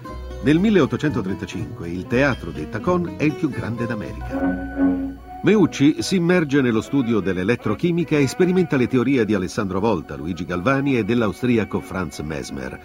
Nel 0.42 0.60
1835 0.60 1.88
il 1.88 2.06
teatro 2.06 2.52
di 2.52 2.68
Tacon 2.68 3.14
è 3.16 3.24
il 3.24 3.34
più 3.34 3.50
grande 3.50 3.86
d'America. 3.86 5.05
Meucci 5.46 6.02
si 6.02 6.16
immerge 6.16 6.60
nello 6.60 6.80
studio 6.80 7.20
dell'elettrochimica 7.20 8.16
e 8.16 8.26
sperimenta 8.26 8.76
le 8.76 8.88
teorie 8.88 9.24
di 9.24 9.32
Alessandro 9.32 9.78
Volta, 9.78 10.16
Luigi 10.16 10.44
Galvani 10.44 10.98
e 10.98 11.04
dell'austriaco 11.04 11.78
Franz 11.78 12.18
Mesmer. 12.18 12.76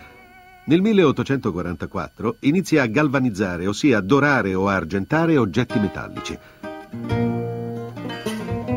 Nel 0.66 0.80
1844 0.80 2.36
inizia 2.42 2.84
a 2.84 2.86
galvanizzare, 2.86 3.66
ossia 3.66 4.00
dorare 4.00 4.54
o 4.54 4.68
argentare 4.68 5.38
oggetti 5.38 5.80
metallici. 5.80 6.38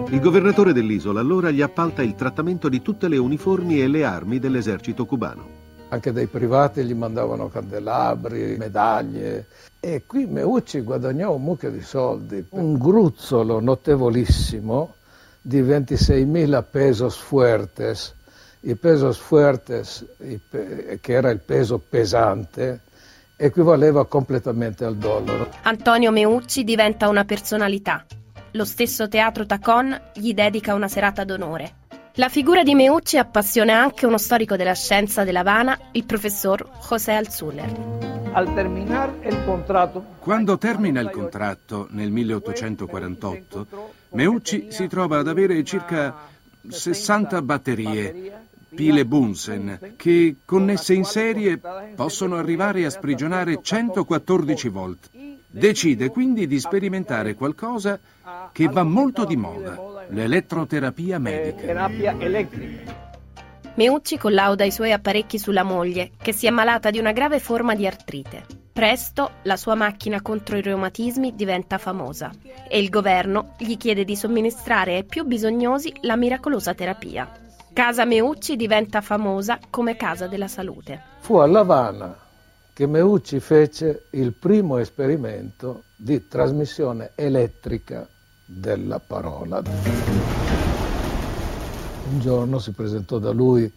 Il 0.08 0.20
governatore 0.20 0.72
dell'isola 0.72 1.20
allora 1.20 1.50
gli 1.50 1.60
appalta 1.60 2.02
il 2.02 2.14
trattamento 2.14 2.70
di 2.70 2.80
tutte 2.80 3.06
le 3.06 3.18
uniformi 3.18 3.82
e 3.82 3.88
le 3.88 4.02
armi 4.02 4.38
dell'esercito 4.38 5.04
cubano 5.04 5.63
anche 5.94 6.12
dai 6.12 6.26
privati 6.26 6.84
gli 6.84 6.94
mandavano 6.94 7.48
candelabri, 7.48 8.56
medaglie 8.58 9.46
e 9.80 10.04
qui 10.06 10.26
Meucci 10.26 10.80
guadagnò 10.80 11.34
un 11.34 11.42
mucchio 11.42 11.70
di 11.70 11.82
soldi, 11.82 12.44
un 12.50 12.78
gruzzolo 12.78 13.60
notevolissimo 13.60 14.94
di 15.40 15.62
26.000 15.62 16.64
pesos 16.70 17.16
fuertes, 17.16 18.14
i 18.60 18.74
pesos 18.76 19.18
fuertes, 19.18 20.06
che 20.18 21.12
era 21.12 21.30
il 21.30 21.40
peso 21.40 21.78
pesante, 21.78 22.80
equivaleva 23.36 24.06
completamente 24.06 24.86
al 24.86 24.96
dollaro. 24.96 25.50
Antonio 25.64 26.10
Meucci 26.10 26.64
diventa 26.64 27.08
una 27.08 27.24
personalità. 27.24 28.06
Lo 28.52 28.64
stesso 28.64 29.06
Teatro 29.06 29.44
Tacon 29.44 30.00
gli 30.14 30.32
dedica 30.32 30.72
una 30.72 30.88
serata 30.88 31.24
d'onore. 31.24 31.74
La 32.16 32.28
figura 32.28 32.62
di 32.62 32.76
Meucci 32.76 33.18
appassiona 33.18 33.80
anche 33.80 34.06
uno 34.06 34.18
storico 34.18 34.54
della 34.54 34.75
scienza 34.75 35.25
della 35.25 35.40
Habana, 35.40 35.76
il 35.92 36.04
professor 36.04 36.64
José 36.88 37.11
Alzuller. 37.11 37.73
Quando 40.21 40.56
termina 40.56 41.00
il 41.00 41.11
contratto 41.11 41.88
nel 41.90 42.12
1848, 42.12 43.66
Meucci 44.11 44.68
si 44.71 44.87
trova 44.87 45.18
ad 45.18 45.26
avere 45.26 45.64
circa 45.64 46.28
60 46.68 47.42
batterie, 47.42 48.33
pile 48.73 49.04
Bunsen, 49.04 49.94
che 49.97 50.37
connesse 50.44 50.94
in 50.94 51.04
serie 51.04 51.61
possono 51.97 52.37
arrivare 52.37 52.85
a 52.85 52.90
sprigionare 52.90 53.59
114 53.61 54.68
volt. 54.68 55.11
Decide 55.56 56.11
quindi 56.11 56.49
di 56.49 56.58
sperimentare 56.58 57.37
qualcosa 57.37 58.00
che 58.50 58.66
va 58.66 58.82
molto 58.82 59.25
di 59.25 59.37
moda, 59.37 60.04
l'elettroterapia 60.08 61.20
medica. 61.20 61.88
Meucci 63.76 64.18
collauda 64.18 64.64
i 64.64 64.73
suoi 64.73 64.90
apparecchi 64.90 65.38
sulla 65.38 65.62
moglie, 65.62 66.11
che 66.20 66.32
si 66.32 66.49
è 66.49 66.50
malata 66.50 66.90
di 66.90 66.99
una 66.99 67.12
grave 67.12 67.38
forma 67.38 67.76
di 67.76 67.87
artrite. 67.87 68.44
Presto 68.73 69.34
la 69.42 69.56
sua 69.56 69.76
macchina 69.76 70.20
contro 70.23 70.56
i 70.56 70.62
reumatismi 70.62 71.37
diventa 71.37 71.78
famosa 71.78 72.32
e 72.68 72.80
il 72.80 72.88
governo 72.88 73.54
gli 73.56 73.76
chiede 73.76 74.02
di 74.02 74.16
somministrare 74.16 74.96
ai 74.96 75.04
più 75.04 75.23
bisognosi 75.23 75.92
la 76.00 76.16
miracolosa 76.16 76.75
terapia. 76.75 77.30
Casa 77.73 78.04
Meucci 78.04 78.56
diventa 78.56 79.00
famosa 79.00 79.61
come 79.70 79.94
casa 79.94 80.26
della 80.26 80.49
salute. 80.49 81.00
Fu 81.20 81.37
a 81.37 81.46
Lavana 81.46 82.23
che 82.75 82.87
Meucci 82.88 83.38
fece 83.38 84.07
il 84.11 84.33
primo 84.33 84.78
esperimento 84.78 85.85
di 85.95 86.26
trasmissione 86.26 87.12
elettrica 87.14 88.07
della 88.45 88.99
parola. 88.99 89.62
Un 92.11 92.19
giorno 92.19 92.59
si 92.59 92.73
presentò 92.73 93.19
da 93.19 93.31
lui 93.31 93.73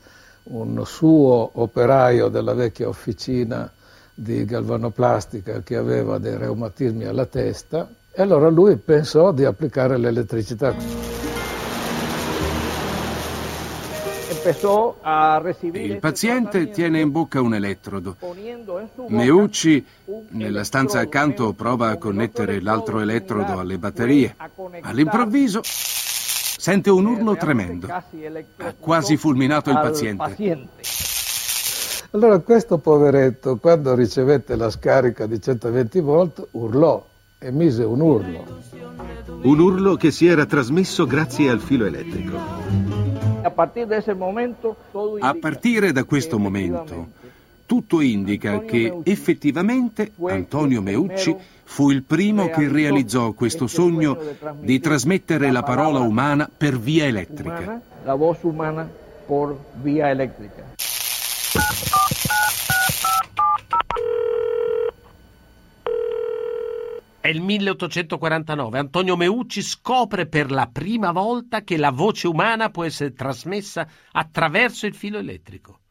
un 0.50 0.84
suo 0.84 1.52
operaio 1.62 2.28
della 2.30 2.56
vecchia 2.56 2.88
officina 2.88 3.72
di 4.16 4.46
galvanoplastica 4.46 5.62
che 5.62 5.76
aveva 5.76 6.18
dei 6.18 6.36
reumatismi 6.36 7.06
alla 7.06 7.28
testa 7.28 7.88
e 8.12 8.22
allora 8.24 8.50
lui 8.50 8.78
pensò 8.78 9.32
di 9.32 9.46
applicare 9.46 9.98
l'elettricità. 9.98 11.27
Il 15.74 16.00
paziente 16.00 16.70
tiene 16.70 17.02
in 17.02 17.12
bocca 17.12 17.42
un 17.42 17.54
elettrodo. 17.54 18.16
Meucci, 19.08 19.86
nella 20.30 20.64
stanza 20.64 21.00
accanto, 21.00 21.52
prova 21.54 21.90
a 21.90 21.98
connettere 21.98 22.62
l'altro 22.62 23.02
elettrodo 23.02 23.60
alle 23.60 23.78
batterie. 23.78 24.36
All'improvviso 24.82 25.62
sente 25.64 26.90
un 26.90 27.06
urlo 27.06 27.36
tremendo. 27.36 27.88
Ha 27.88 28.74
quasi 28.80 29.18
fulminato 29.18 29.70
il 29.70 29.80
paziente. 29.80 30.36
Allora 32.12 32.40
questo 32.40 32.78
poveretto, 32.78 33.58
quando 33.58 33.94
ricevette 33.94 34.56
la 34.56 34.70
scarica 34.70 35.26
di 35.26 35.42
120 35.42 36.00
volt, 36.00 36.48
urlò 36.52 37.06
e 37.38 37.52
mise 37.52 37.84
un 37.84 38.00
urlo. 38.00 38.46
Un 39.44 39.60
urlo 39.60 39.96
che 39.96 40.12
si 40.12 40.26
era 40.26 40.46
trasmesso 40.46 41.06
grazie 41.06 41.50
al 41.50 41.60
filo 41.60 41.86
elettrico. 41.86 43.07
A 45.20 45.36
partire 45.40 45.92
da 45.92 46.04
questo 46.04 46.38
momento, 46.38 47.08
tutto 47.66 48.02
indica 48.02 48.60
che 48.60 49.00
effettivamente 49.04 50.12
Antonio 50.26 50.82
Meucci 50.82 51.36
fu 51.64 51.92
il 51.92 52.04
primo 52.04 52.50
che 52.50 52.68
realizzò 52.68 53.34
questo 53.34 53.68
sogno 53.68 54.18
di 54.60 54.80
trasmettere 54.80 55.52
la 55.52 55.64
parola 55.64 56.00
umana 56.00 56.50
per 56.56 56.80
via 56.80 57.06
elettrica. 57.06 57.82
La 58.04 58.16
voce 58.16 58.48
umana 58.48 58.90
per 59.26 59.56
via 59.82 60.10
elettrica. 60.10 60.76
È 67.20 67.28
il 67.30 67.42
1849. 67.42 68.80
Antonio 68.80 69.18
Meucci 69.18 69.62
scopre 69.62 70.28
per 70.28 70.52
la 70.52 70.70
prima 70.72 71.12
volta 71.12 71.64
che 71.64 71.76
la 71.76 71.92
voce 71.92 72.28
umana 72.28 72.70
può 72.70 72.84
essere 72.84 73.14
trasmessa 73.14 73.88
attraverso 74.12 74.86
il 74.86 74.94
filo 74.94 75.18
elettrico. 75.18 75.82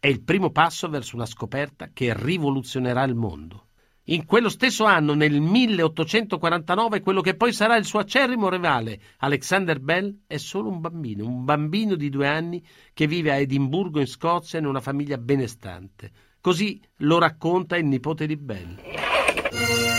È 0.00 0.08
il 0.08 0.22
primo 0.22 0.50
passo 0.50 0.88
verso 0.88 1.14
una 1.14 1.26
scoperta 1.26 1.90
che 1.92 2.14
rivoluzionerà 2.16 3.04
il 3.04 3.14
mondo. 3.14 3.66
In 4.04 4.24
quello 4.24 4.48
stesso 4.48 4.84
anno, 4.84 5.14
nel 5.14 5.40
1849, 5.40 7.00
quello 7.00 7.20
che 7.20 7.36
poi 7.36 7.52
sarà 7.52 7.76
il 7.76 7.84
suo 7.84 8.00
acerrimo 8.00 8.48
rivale, 8.48 9.00
Alexander 9.18 9.78
Bell, 9.78 10.22
è 10.26 10.38
solo 10.38 10.68
un 10.70 10.80
bambino, 10.80 11.24
un 11.26 11.44
bambino 11.44 11.94
di 11.94 12.08
due 12.08 12.26
anni 12.26 12.64
che 12.92 13.06
vive 13.06 13.30
a 13.30 13.36
Edimburgo 13.36 14.00
in 14.00 14.08
Scozia 14.08 14.58
in 14.58 14.66
una 14.66 14.80
famiglia 14.80 15.18
benestante. 15.18 16.10
Così 16.40 16.80
lo 16.96 17.18
racconta 17.18 17.76
il 17.76 17.84
nipote 17.84 18.26
di 18.26 18.36
Bell. 18.36 19.89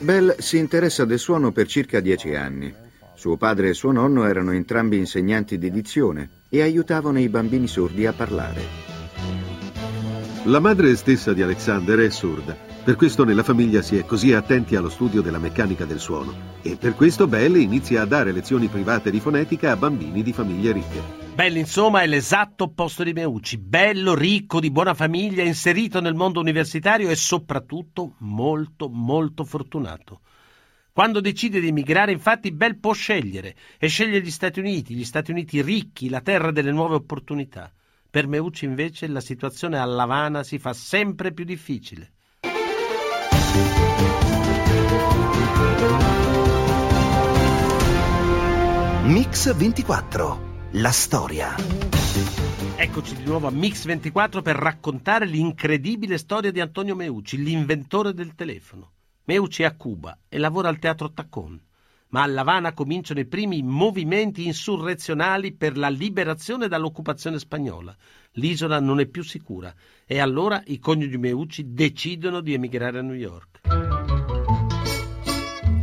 Bell 0.00 0.36
si 0.38 0.58
interessa 0.58 1.04
del 1.04 1.20
suono 1.20 1.52
per 1.52 1.68
circa 1.68 2.00
dieci 2.00 2.34
anni. 2.34 2.74
Suo 3.14 3.36
padre 3.36 3.68
e 3.68 3.74
suo 3.74 3.92
nonno 3.92 4.26
erano 4.26 4.50
entrambi 4.50 4.96
insegnanti 4.96 5.58
di 5.58 5.70
dizione 5.70 6.28
e 6.48 6.60
aiutavano 6.60 7.20
i 7.20 7.28
bambini 7.28 7.68
sordi 7.68 8.04
a 8.04 8.12
parlare. 8.12 8.90
La 10.46 10.58
madre 10.58 10.96
stessa 10.96 11.32
di 11.32 11.40
Alexander 11.40 12.00
è 12.00 12.10
sorda, 12.10 12.56
per 12.82 12.96
questo 12.96 13.24
nella 13.24 13.44
famiglia 13.44 13.80
si 13.80 13.96
è 13.96 14.04
così 14.04 14.32
attenti 14.32 14.74
allo 14.74 14.90
studio 14.90 15.22
della 15.22 15.38
meccanica 15.38 15.84
del 15.84 16.00
suono 16.00 16.34
e 16.62 16.76
per 16.76 16.94
questo 16.94 17.28
Bell 17.28 17.54
inizia 17.54 18.02
a 18.02 18.06
dare 18.06 18.32
lezioni 18.32 18.66
private 18.66 19.12
di 19.12 19.20
fonetica 19.20 19.70
a 19.70 19.76
bambini 19.76 20.20
di 20.24 20.32
famiglie 20.32 20.72
ricche. 20.72 21.21
Bell, 21.34 21.56
insomma, 21.56 22.02
è 22.02 22.06
l'esatto 22.06 22.64
opposto 22.64 23.02
di 23.02 23.14
Meucci. 23.14 23.56
Bello, 23.56 24.14
ricco, 24.14 24.60
di 24.60 24.70
buona 24.70 24.92
famiglia, 24.92 25.42
inserito 25.42 25.98
nel 25.98 26.14
mondo 26.14 26.40
universitario 26.40 27.08
e 27.08 27.16
soprattutto 27.16 28.16
molto, 28.18 28.90
molto 28.90 29.42
fortunato. 29.44 30.20
Quando 30.92 31.22
decide 31.22 31.58
di 31.58 31.68
emigrare, 31.68 32.12
infatti, 32.12 32.52
Bell 32.52 32.78
può 32.78 32.92
scegliere 32.92 33.56
e 33.78 33.88
sceglie 33.88 34.20
gli 34.20 34.30
Stati 34.30 34.60
Uniti, 34.60 34.94
gli 34.94 35.04
Stati 35.04 35.30
Uniti 35.30 35.62
ricchi, 35.62 36.10
la 36.10 36.20
terra 36.20 36.50
delle 36.50 36.70
nuove 36.70 36.96
opportunità. 36.96 37.72
Per 38.10 38.26
Meucci, 38.26 38.66
invece, 38.66 39.08
la 39.08 39.22
situazione 39.22 39.78
a 39.78 39.86
Lavana 39.86 40.42
si 40.42 40.58
fa 40.58 40.74
sempre 40.74 41.32
più 41.32 41.46
difficile. 41.46 42.12
Mix 49.04 49.54
24 49.54 50.51
la 50.72 50.90
storia. 50.90 51.54
Eccoci 52.76 53.16
di 53.16 53.24
nuovo 53.24 53.46
a 53.46 53.50
Mix 53.50 53.84
24 53.84 54.40
per 54.40 54.56
raccontare 54.56 55.26
l'incredibile 55.26 56.16
storia 56.16 56.50
di 56.50 56.60
Antonio 56.60 56.94
Meucci, 56.94 57.42
l'inventore 57.42 58.14
del 58.14 58.34
telefono. 58.34 58.92
Meucci 59.24 59.62
è 59.62 59.66
a 59.66 59.76
Cuba 59.76 60.16
e 60.28 60.38
lavora 60.38 60.68
al 60.68 60.78
teatro 60.78 61.12
Tacón, 61.12 61.60
ma 62.08 62.22
a 62.22 62.26
Lavana 62.26 62.72
cominciano 62.72 63.20
i 63.20 63.26
primi 63.26 63.62
movimenti 63.62 64.46
insurrezionali 64.46 65.52
per 65.52 65.76
la 65.76 65.90
liberazione 65.90 66.68
dall'occupazione 66.68 67.38
spagnola. 67.38 67.94
L'isola 68.32 68.80
non 68.80 68.98
è 68.98 69.06
più 69.06 69.22
sicura 69.22 69.74
e 70.06 70.20
allora 70.20 70.62
i 70.66 70.78
coniugi 70.78 71.18
Meucci 71.18 71.74
decidono 71.74 72.40
di 72.40 72.54
emigrare 72.54 72.98
a 72.98 73.02
New 73.02 73.14
York. 73.14 73.60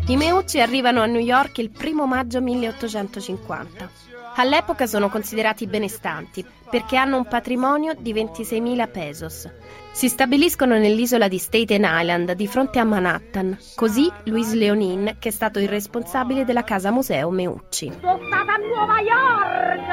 I 0.07 0.15
Meucci 0.15 0.59
arrivano 0.59 1.01
a 1.01 1.05
New 1.05 1.21
York 1.21 1.59
il 1.59 1.69
primo 1.69 2.07
maggio 2.07 2.41
1850. 2.41 4.08
All'epoca 4.39 4.87
sono 4.87 5.09
considerati 5.09 5.67
benestanti 5.67 6.45
perché 6.69 6.95
hanno 6.95 7.17
un 7.17 7.25
patrimonio 7.27 7.93
di 7.99 8.13
26.000 8.13 8.89
pesos. 8.89 9.49
Si 9.91 10.07
stabiliscono 10.07 10.77
nell'isola 10.77 11.27
di 11.27 11.37
Staten 11.37 11.83
Island 11.85 12.31
di 12.31 12.47
fronte 12.47 12.79
a 12.79 12.85
Manhattan, 12.85 13.57
così 13.75 14.09
Luis 14.25 14.53
Leonin, 14.53 15.17
che 15.19 15.27
è 15.27 15.31
stato 15.33 15.59
il 15.59 15.67
responsabile 15.67 16.45
della 16.45 16.63
casa 16.63 16.89
museo 16.89 17.29
Meucci. 17.31 17.91
Sono 17.99 18.17
stata 18.27 18.53
a 18.53 18.57
Nuova 18.59 19.01
York, 19.01 19.87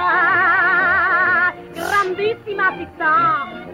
grandissima 1.75 2.71
città, 2.79 3.65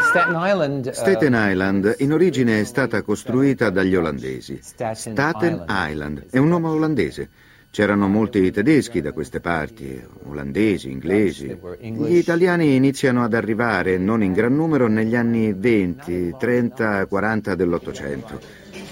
Staten 0.00 0.34
Island, 0.36 0.86
uh, 0.86 0.92
Staten 0.92 1.34
Island 1.36 1.94
in 1.98 2.12
origine 2.12 2.60
è 2.60 2.64
stata 2.64 3.02
costruita 3.02 3.70
dagli 3.70 3.94
olandesi. 3.94 4.58
Staten 4.60 5.64
Island 5.68 6.26
è 6.30 6.38
un 6.38 6.48
nome 6.48 6.66
olandese 6.68 7.30
C'erano 7.74 8.06
molti 8.06 8.52
tedeschi 8.52 9.00
da 9.00 9.10
queste 9.10 9.40
parti, 9.40 10.00
olandesi, 10.28 10.92
inglesi. 10.92 11.58
Gli 11.80 12.14
italiani 12.14 12.76
iniziano 12.76 13.24
ad 13.24 13.34
arrivare, 13.34 13.98
non 13.98 14.22
in 14.22 14.32
gran 14.32 14.54
numero, 14.54 14.86
negli 14.86 15.16
anni 15.16 15.52
20, 15.52 16.36
30, 16.38 17.06
40 17.06 17.56
dell'Ottocento. 17.56 18.38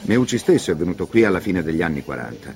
Meucci 0.06 0.36
stesso 0.36 0.72
è 0.72 0.74
venuto 0.74 1.06
qui 1.06 1.22
alla 1.22 1.38
fine 1.38 1.62
degli 1.62 1.80
anni 1.80 2.02
40. 2.02 2.54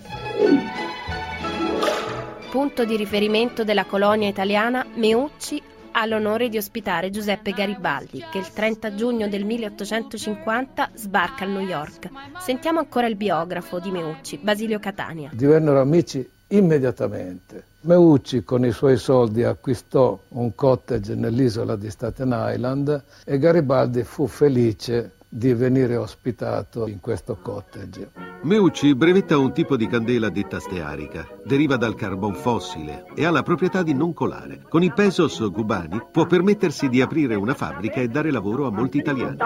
Punto 2.51 2.85
di 2.85 2.97
riferimento 2.97 3.63
della 3.63 3.85
colonia 3.85 4.27
italiana, 4.27 4.85
Meucci 4.97 5.63
ha 5.99 6.05
l'onore 6.05 6.51
di 6.51 6.59
ospitare 6.59 7.09
Giuseppe 7.09 7.53
Garibaldi, 7.53 8.23
che 8.31 8.37
il 8.37 8.53
30 8.53 8.95
giugno 8.95 9.29
del 9.29 9.47
1850 9.47 10.91
sbarca 10.95 11.45
a 11.45 11.49
New 11.49 11.67
York. 11.67 12.11
Sentiamo 12.39 12.81
ancora 12.81 13.07
il 13.07 13.17
biografo 13.17 13.79
di 13.79 13.91
Meucci, 13.91 14.39
Basilio 14.43 14.79
Catania. 14.79 15.31
Divennero 15.33 15.81
amici 15.81 16.29
immediatamente. 16.49 17.65
Meucci 17.81 18.45
con 18.45 18.67
i 18.67 18.73
suoi 18.73 18.99
soldi 18.99 19.43
acquistò 19.43 20.19
un 20.29 20.55
cottage 20.55 21.15
nell'isola 21.15 21.77
di 21.77 21.89
Staten 21.89 22.35
Island 22.53 23.03
e 23.25 23.39
Garibaldi 23.39 24.03
fu 24.03 24.27
felice 24.27 25.13
di 25.29 25.53
venire 25.55 25.97
ospitato 25.97 26.87
in 26.87 27.01
questo 27.01 27.37
cottage. 27.41 28.11
Meucci 28.43 28.95
brevetta 28.95 29.39
un 29.39 29.53
tipo 29.53 29.77
di 29.77 29.87
candela 29.87 30.29
detta 30.29 30.61
stearica, 30.61 31.27
deriva 31.45 31.77
dal 31.77 31.95
carbon 31.95 32.35
fossile 32.35 33.07
e 33.15 33.25
ha 33.25 33.31
la 33.31 33.43
proprietà 33.43 33.83
di 33.83 33.93
non 33.93 34.13
colare. 34.13 34.63
Con 34.69 34.83
i 34.83 34.93
pesos 34.93 35.39
cubani 35.53 36.01
può 36.13 36.27
permettersi 36.27 36.89
di 36.89 37.01
aprire 37.01 37.35
una 37.35 37.55
fabbrica 37.55 38.01
e 38.01 38.09
dare 38.09 38.31
lavoro 38.31 38.67
a 38.67 38.71
molti 38.71 38.99
italiani. 38.99 39.37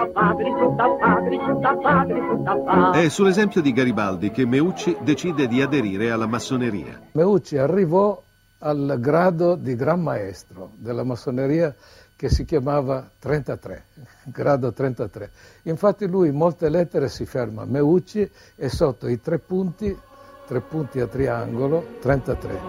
È 2.93 3.07
sull'esempio 3.09 3.61
di 3.61 3.71
Garibaldi 3.71 4.31
che 4.31 4.45
Meucci 4.45 4.97
decide 5.01 5.47
di 5.47 5.61
aderire 5.61 6.11
alla 6.11 6.27
massoneria. 6.27 7.01
Meucci 7.13 7.57
arrivò 7.57 8.21
al 8.59 8.97
grado 8.99 9.55
di 9.55 9.75
gran 9.75 10.01
maestro 10.01 10.71
della 10.75 11.03
massoneria 11.03 11.73
che 12.21 12.29
si 12.29 12.45
chiamava 12.45 13.09
33, 13.17 13.85
grado 14.25 14.71
33. 14.71 15.31
Infatti 15.63 16.05
lui 16.05 16.27
in 16.27 16.35
molte 16.35 16.69
lettere 16.69 17.09
si 17.09 17.25
ferma 17.25 17.65
Meucci 17.65 18.29
e 18.57 18.69
sotto 18.69 19.07
i 19.07 19.19
tre 19.19 19.39
punti, 19.39 19.97
tre 20.45 20.61
punti 20.61 20.99
a 20.99 21.07
triangolo, 21.07 21.97
33. 21.99 22.59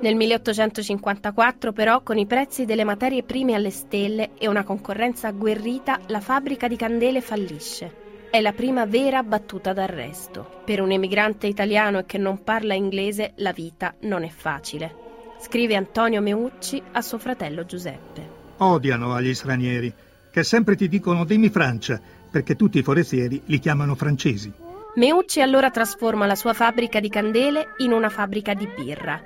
Nel 0.00 0.14
1854 0.14 1.72
però, 1.72 2.02
con 2.02 2.18
i 2.18 2.26
prezzi 2.26 2.66
delle 2.66 2.84
materie 2.84 3.24
prime 3.24 3.54
alle 3.54 3.70
stelle 3.70 4.30
e 4.38 4.46
una 4.46 4.62
concorrenza 4.62 5.26
agguerrita, 5.26 6.02
la 6.06 6.20
fabbrica 6.20 6.68
di 6.68 6.76
candele 6.76 7.20
fallisce. 7.20 8.02
è 8.30 8.40
la 8.40 8.52
prima 8.52 8.84
vera 8.84 9.24
battuta 9.24 9.72
d'arresto. 9.72 10.62
Per 10.64 10.80
un 10.80 10.92
emigrante 10.92 11.48
italiano 11.48 11.98
e 11.98 12.06
che 12.06 12.18
non 12.18 12.44
parla 12.44 12.74
inglese 12.74 13.32
la 13.36 13.52
vita 13.52 13.94
non 14.02 14.22
è 14.22 14.28
facile. 14.28 15.03
Scrive 15.44 15.76
Antonio 15.76 16.22
Meucci 16.22 16.82
a 16.92 17.02
suo 17.02 17.18
fratello 17.18 17.66
Giuseppe. 17.66 18.26
Odiano 18.56 19.12
agli 19.12 19.34
stranieri, 19.34 19.92
che 20.30 20.42
sempre 20.42 20.74
ti 20.74 20.88
dicono 20.88 21.26
dimmi 21.26 21.50
Francia, 21.50 22.00
perché 22.30 22.56
tutti 22.56 22.78
i 22.78 22.82
forestieri 22.82 23.42
li 23.44 23.58
chiamano 23.58 23.94
francesi. 23.94 24.50
Meucci 24.94 25.42
allora 25.42 25.70
trasforma 25.70 26.24
la 26.24 26.34
sua 26.34 26.54
fabbrica 26.54 26.98
di 26.98 27.10
candele 27.10 27.74
in 27.78 27.92
una 27.92 28.08
fabbrica 28.08 28.54
di 28.54 28.66
birra 28.66 29.20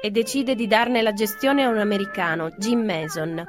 e 0.00 0.10
decide 0.10 0.54
di 0.54 0.66
darne 0.66 1.02
la 1.02 1.12
gestione 1.12 1.64
a 1.64 1.68
un 1.68 1.78
americano, 1.78 2.48
Jim 2.56 2.82
Mason. 2.82 3.44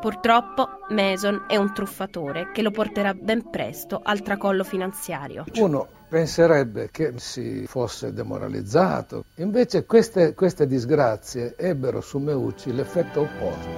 Purtroppo 0.00 0.68
Mason 0.90 1.46
è 1.48 1.56
un 1.56 1.74
truffatore 1.74 2.52
che 2.52 2.62
lo 2.62 2.70
porterà 2.70 3.12
ben 3.12 3.50
presto 3.50 4.00
al 4.04 4.22
tracollo 4.22 4.62
finanziario. 4.62 5.44
Uno 5.54 5.88
penserebbe 6.16 6.88
che 6.90 7.12
si 7.16 7.66
fosse 7.66 8.14
demoralizzato, 8.14 9.26
invece 9.34 9.84
queste, 9.84 10.32
queste 10.32 10.66
disgrazie 10.66 11.56
ebbero 11.58 12.00
su 12.00 12.16
Meucci 12.16 12.72
l'effetto 12.72 13.20
opposto. 13.20 13.68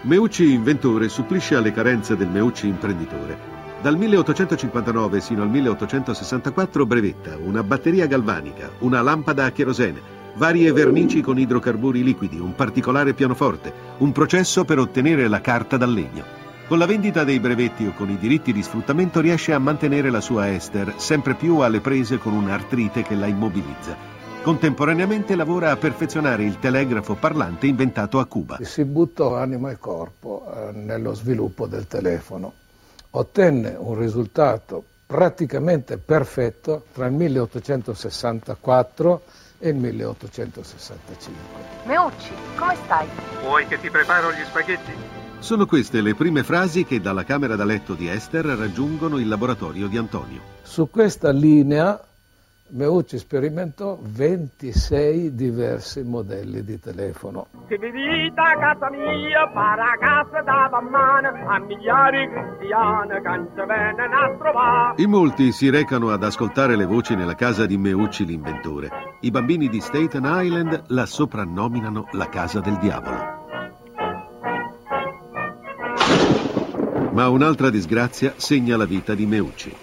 Meucci 0.00 0.50
inventore 0.50 1.10
supplisce 1.10 1.56
alle 1.56 1.72
carenze 1.72 2.16
del 2.16 2.28
Meucci 2.28 2.68
imprenditore. 2.68 3.36
Dal 3.82 3.98
1859 3.98 5.20
sino 5.20 5.42
al 5.42 5.50
1864 5.50 6.86
brevetta 6.86 7.36
una 7.36 7.62
batteria 7.62 8.06
galvanica, 8.06 8.70
una 8.78 9.02
lampada 9.02 9.44
a 9.44 9.52
cherosene, 9.52 10.00
varie 10.36 10.72
vernici 10.72 11.20
con 11.20 11.38
idrocarburi 11.38 12.02
liquidi, 12.02 12.38
un 12.38 12.54
particolare 12.54 13.12
pianoforte, 13.12 13.70
un 13.98 14.10
processo 14.10 14.64
per 14.64 14.78
ottenere 14.78 15.28
la 15.28 15.42
carta 15.42 15.76
dal 15.76 15.92
legno. 15.92 16.35
Con 16.68 16.78
la 16.78 16.86
vendita 16.86 17.22
dei 17.22 17.38
brevetti 17.38 17.86
o 17.86 17.92
con 17.92 18.10
i 18.10 18.18
diritti 18.18 18.52
di 18.52 18.60
sfruttamento 18.60 19.20
riesce 19.20 19.52
a 19.52 19.58
mantenere 19.60 20.10
la 20.10 20.20
sua 20.20 20.52
Esther 20.52 20.94
sempre 20.96 21.34
più 21.34 21.58
alle 21.58 21.80
prese 21.80 22.18
con 22.18 22.32
un'artrite 22.32 23.02
che 23.02 23.14
la 23.14 23.26
immobilizza. 23.26 23.96
Contemporaneamente 24.42 25.36
lavora 25.36 25.70
a 25.70 25.76
perfezionare 25.76 26.42
il 26.42 26.58
telegrafo 26.58 27.14
parlante 27.14 27.68
inventato 27.68 28.18
a 28.18 28.26
Cuba. 28.26 28.58
Si 28.62 28.84
buttò 28.84 29.36
anima 29.36 29.70
e 29.70 29.78
corpo 29.78 30.52
eh, 30.52 30.72
nello 30.72 31.14
sviluppo 31.14 31.68
del 31.68 31.86
telefono. 31.86 32.52
Ottenne 33.10 33.76
un 33.78 33.96
risultato 33.96 34.82
praticamente 35.06 35.98
perfetto 35.98 36.86
tra 36.92 37.06
il 37.06 37.12
1864 37.12 39.22
e 39.60 39.68
il 39.68 39.76
1865. 39.76 41.40
Meucci, 41.84 42.32
come 42.56 42.74
stai? 42.84 43.06
Vuoi 43.40 43.68
che 43.68 43.78
ti 43.78 43.88
preparo 43.88 44.32
gli 44.32 44.42
spaghetti? 44.44 45.25
Sono 45.38 45.66
queste 45.66 46.00
le 46.00 46.14
prime 46.14 46.42
frasi 46.42 46.84
che 46.84 47.00
dalla 47.00 47.24
camera 47.24 47.56
da 47.56 47.64
letto 47.64 47.94
di 47.94 48.08
Esther 48.08 48.44
raggiungono 48.44 49.18
il 49.18 49.28
laboratorio 49.28 49.86
di 49.86 49.96
Antonio. 49.96 50.40
Su 50.62 50.90
questa 50.90 51.30
linea 51.30 52.00
Meucci 52.68 53.16
sperimentò 53.18 53.96
26 54.00 55.36
diversi 55.36 56.02
modelli 56.02 56.64
di 56.64 56.80
telefono. 56.80 57.46
Si 57.68 57.76
visita 57.76 58.42
a 58.42 58.58
casa 58.58 58.90
mia, 58.90 59.46
para 59.54 59.96
casa 60.00 60.42
da 60.42 60.68
bambana, 60.68 61.28
a 61.46 61.58
non 61.58 61.68
ci 63.54 63.62
vengono 63.64 64.16
a 64.16 64.36
trovare. 64.36 65.00
In 65.02 65.10
molti 65.10 65.52
si 65.52 65.70
recano 65.70 66.10
ad 66.10 66.24
ascoltare 66.24 66.74
le 66.74 66.86
voci 66.86 67.14
nella 67.14 67.36
casa 67.36 67.66
di 67.66 67.76
Meucci 67.76 68.26
l'inventore. 68.26 68.90
I 69.20 69.30
bambini 69.30 69.68
di 69.68 69.80
Staten 69.80 70.24
Island 70.24 70.86
la 70.88 71.06
soprannominano 71.06 72.08
la 72.12 72.28
casa 72.28 72.58
del 72.58 72.78
diavolo. 72.78 73.35
Ma 77.16 77.30
un'altra 77.30 77.70
disgrazia 77.70 78.34
segna 78.36 78.76
la 78.76 78.84
vita 78.84 79.14
di 79.14 79.24
Meucci. 79.24 79.74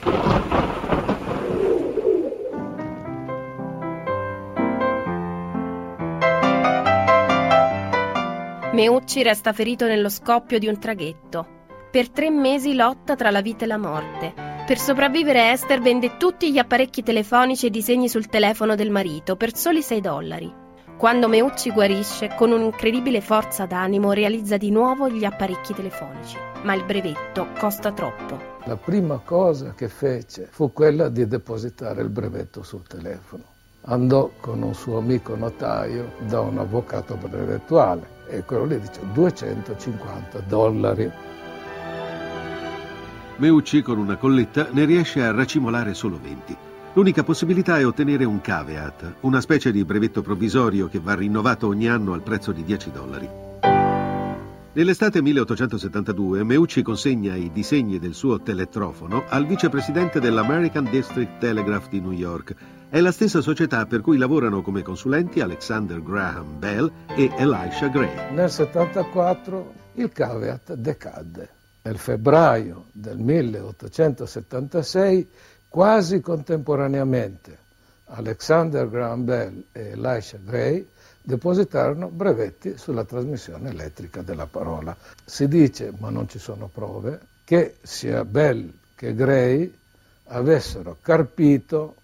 Meucci 8.72 9.24
resta 9.24 9.52
ferito 9.52 9.88
nello 9.88 10.10
scoppio 10.10 10.60
di 10.60 10.68
un 10.68 10.78
traghetto. 10.78 11.48
Per 11.90 12.12
tre 12.12 12.30
mesi 12.30 12.76
lotta 12.76 13.16
tra 13.16 13.32
la 13.32 13.42
vita 13.42 13.64
e 13.64 13.68
la 13.68 13.80
morte. 13.80 14.34
Per 14.68 14.78
sopravvivere 14.78 15.54
Esther 15.54 15.82
vende 15.82 16.18
tutti 16.18 16.52
gli 16.52 16.60
apparecchi 16.60 17.02
telefonici 17.02 17.66
e 17.66 17.72
disegni 17.72 18.10
sul 18.10 18.28
telefono 18.28 18.76
del 18.76 18.92
marito 18.92 19.36
per 19.36 19.56
soli 19.56 19.82
6 19.82 20.02
dollari. 20.02 20.63
Quando 21.04 21.28
Meucci 21.28 21.70
guarisce, 21.72 22.30
con 22.34 22.52
un'incredibile 22.52 23.20
forza 23.20 23.66
d'animo 23.66 24.14
realizza 24.14 24.56
di 24.56 24.72
nuovo 24.72 25.10
gli 25.10 25.26
apparecchi 25.26 25.74
telefonici, 25.74 26.38
ma 26.62 26.76
il 26.76 26.86
brevetto 26.86 27.50
costa 27.60 27.92
troppo. 27.92 28.40
La 28.64 28.78
prima 28.78 29.18
cosa 29.18 29.74
che 29.74 29.90
fece 29.90 30.48
fu 30.50 30.72
quella 30.72 31.10
di 31.10 31.28
depositare 31.28 32.02
il 32.02 32.08
brevetto 32.08 32.64
sul 32.64 32.88
telefono. 32.88 33.44
Andò 33.82 34.32
con 34.40 34.62
un 34.62 34.74
suo 34.74 34.98
amico 34.98 35.36
notaio 35.36 36.14
da 36.20 36.40
un 36.40 36.58
avvocato 36.58 37.18
brevettuale 37.18 38.08
e 38.30 38.46
quello 38.46 38.64
lì 38.64 38.80
dice 38.80 39.02
250 39.12 40.40
dollari. 40.48 41.12
Meucci 43.36 43.82
con 43.82 43.98
una 43.98 44.16
colletta 44.16 44.70
ne 44.72 44.86
riesce 44.86 45.22
a 45.22 45.34
racimolare 45.34 45.94
solo 45.94 46.18
20. 46.18 46.72
L'unica 46.96 47.24
possibilità 47.24 47.80
è 47.80 47.86
ottenere 47.88 48.24
un 48.24 48.40
caveat, 48.40 49.16
una 49.22 49.42
specie 49.42 49.72
di 49.72 49.84
brevetto 49.84 50.22
provvisorio 50.22 50.88
che 50.88 51.00
va 51.00 51.16
rinnovato 51.16 51.66
ogni 51.66 51.90
anno 51.90 52.14
al 52.14 52.22
prezzo 52.22 52.52
di 52.52 52.64
10 52.64 52.92
dollari. 52.92 53.28
Nell'estate 54.74 55.20
1872 55.24 56.44
Meucci 56.44 56.84
consegna 56.84 57.36
i 57.36 57.50
disegni 57.52 57.98
del 57.98 58.14
suo 58.14 58.42
telettrofono 58.42 59.24
al 59.28 59.48
vicepresidente 59.48 60.20
dell'American 60.20 60.88
District 60.88 61.40
Telegraph 61.40 61.90
di 61.90 62.00
New 62.00 62.12
York. 62.12 62.54
È 62.90 63.00
la 63.00 63.12
stessa 63.12 63.42
società 63.42 63.88
per 63.88 64.02
cui 64.02 64.18
lavorano 64.18 64.62
come 64.62 64.84
consulenti 64.84 65.42
Alexander 65.42 66.00
Graham 66.00 66.60
Bell 66.60 66.92
e 67.08 67.32
Elisha 67.38 67.88
Gray. 67.88 68.36
Nel 68.36 68.52
74 68.52 69.74
il 69.94 70.12
caveat 70.12 70.76
decadde. 70.76 71.50
Nel 71.82 71.98
febbraio 71.98 72.86
del 72.92 73.18
1876, 73.18 75.28
quasi 75.74 76.22
contemporaneamente, 76.22 77.58
Alexander 78.06 78.88
Graham 78.88 79.26
Bell 79.26 79.64
e 79.72 79.90
Elisha 79.94 80.38
Gray 80.38 80.88
depositarono 81.20 82.10
brevetti 82.10 82.78
sulla 82.78 83.04
trasmissione 83.04 83.72
elettrica 83.72 84.22
della 84.22 84.46
parola. 84.46 84.96
Si 85.26 85.48
dice, 85.48 85.92
ma 85.98 86.12
non 86.12 86.30
ci 86.30 86.38
sono 86.38 86.70
prove, 86.72 87.20
che 87.44 87.78
sia 87.82 88.24
Bell 88.24 88.72
che 88.94 89.16
Gray 89.16 89.76
avessero 90.26 90.98
carpito 91.02 91.96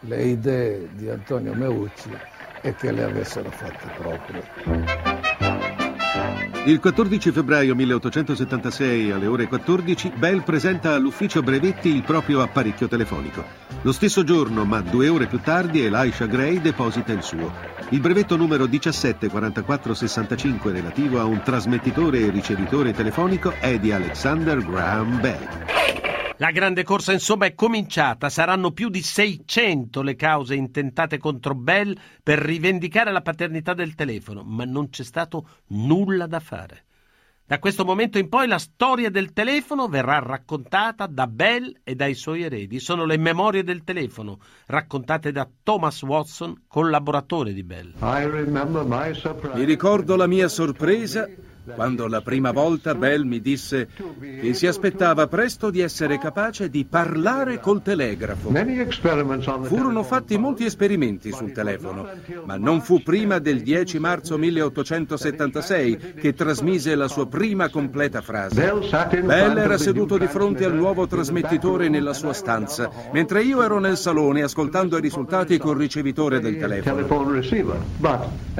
le 0.00 0.22
idee 0.22 0.88
di 0.94 1.10
Antonio 1.10 1.52
Meucci 1.52 2.10
e 2.62 2.74
che 2.76 2.90
le 2.92 3.02
avessero 3.02 3.50
fatte 3.50 3.88
proprie. 3.98 5.27
Il 6.68 6.80
14 6.80 7.30
febbraio 7.30 7.74
1876 7.74 9.10
alle 9.10 9.26
ore 9.26 9.48
14 9.48 10.12
Bell 10.18 10.42
presenta 10.42 10.92
all'ufficio 10.92 11.42
brevetti 11.42 11.88
il 11.88 12.02
proprio 12.02 12.42
apparecchio 12.42 12.88
telefonico. 12.88 13.42
Lo 13.80 13.90
stesso 13.90 14.22
giorno, 14.22 14.66
ma 14.66 14.82
due 14.82 15.08
ore 15.08 15.28
più 15.28 15.40
tardi, 15.40 15.80
Elisha 15.80 16.26
Gray 16.26 16.60
deposita 16.60 17.14
il 17.14 17.22
suo. 17.22 17.50
Il 17.88 18.00
brevetto 18.00 18.36
numero 18.36 18.66
174465 18.66 20.70
relativo 20.70 21.18
a 21.18 21.24
un 21.24 21.40
trasmettitore 21.40 22.18
e 22.18 22.28
ricevitore 22.28 22.92
telefonico 22.92 23.54
è 23.58 23.78
di 23.78 23.90
Alexander 23.90 24.58
Graham 24.58 25.22
Bell. 25.22 26.17
La 26.40 26.52
grande 26.52 26.84
corsa 26.84 27.12
insomma 27.12 27.46
è 27.46 27.54
cominciata, 27.56 28.28
saranno 28.28 28.70
più 28.70 28.90
di 28.90 29.02
600 29.02 30.02
le 30.02 30.14
cause 30.14 30.54
intentate 30.54 31.18
contro 31.18 31.56
Bell 31.56 31.98
per 32.22 32.38
rivendicare 32.38 33.10
la 33.10 33.22
paternità 33.22 33.74
del 33.74 33.96
telefono, 33.96 34.44
ma 34.44 34.64
non 34.64 34.88
c'è 34.88 35.02
stato 35.02 35.48
nulla 35.70 36.28
da 36.28 36.38
fare. 36.38 36.84
Da 37.44 37.58
questo 37.58 37.84
momento 37.84 38.18
in 38.18 38.28
poi 38.28 38.46
la 38.46 38.58
storia 38.58 39.10
del 39.10 39.32
telefono 39.32 39.88
verrà 39.88 40.20
raccontata 40.20 41.06
da 41.06 41.26
Bell 41.26 41.80
e 41.82 41.96
dai 41.96 42.14
suoi 42.14 42.42
eredi. 42.42 42.78
Sono 42.78 43.04
le 43.04 43.16
memorie 43.16 43.64
del 43.64 43.82
telefono, 43.82 44.38
raccontate 44.66 45.32
da 45.32 45.48
Thomas 45.64 46.02
Watson, 46.02 46.66
collaboratore 46.68 47.52
di 47.52 47.64
Bell. 47.64 47.94
Mi 49.54 49.64
ricordo 49.64 50.14
la 50.14 50.26
mia 50.28 50.46
sorpresa 50.46 51.28
quando 51.74 52.06
la 52.06 52.20
prima 52.20 52.52
volta 52.52 52.94
Bell 52.94 53.24
mi 53.24 53.40
disse 53.40 53.88
che 54.40 54.54
si 54.54 54.66
aspettava 54.66 55.26
presto 55.26 55.70
di 55.70 55.80
essere 55.80 56.18
capace 56.18 56.68
di 56.68 56.84
parlare 56.84 57.60
col 57.60 57.82
telegrafo. 57.82 58.50
Furono 59.62 60.02
fatti 60.02 60.38
molti 60.38 60.64
esperimenti 60.64 61.32
sul 61.32 61.52
telefono, 61.52 62.08
ma 62.44 62.56
non 62.56 62.80
fu 62.80 63.02
prima 63.02 63.38
del 63.38 63.62
10 63.62 63.98
marzo 63.98 64.38
1876 64.38 66.14
che 66.20 66.34
trasmise 66.34 66.94
la 66.94 67.08
sua 67.08 67.26
prima 67.26 67.68
completa 67.68 68.20
frase. 68.20 68.72
Bell 69.22 69.56
era 69.56 69.78
seduto 69.78 70.16
di 70.18 70.26
fronte 70.26 70.64
al 70.64 70.74
nuovo 70.74 71.06
trasmettitore 71.06 71.88
nella 71.88 72.12
sua 72.12 72.32
stanza, 72.32 72.90
mentre 73.12 73.42
io 73.42 73.62
ero 73.62 73.78
nel 73.78 73.96
salone 73.96 74.42
ascoltando 74.42 74.96
i 74.96 75.00
risultati 75.00 75.58
col 75.58 75.76
ricevitore 75.76 76.40
del 76.40 76.56
telefono. 76.56 77.06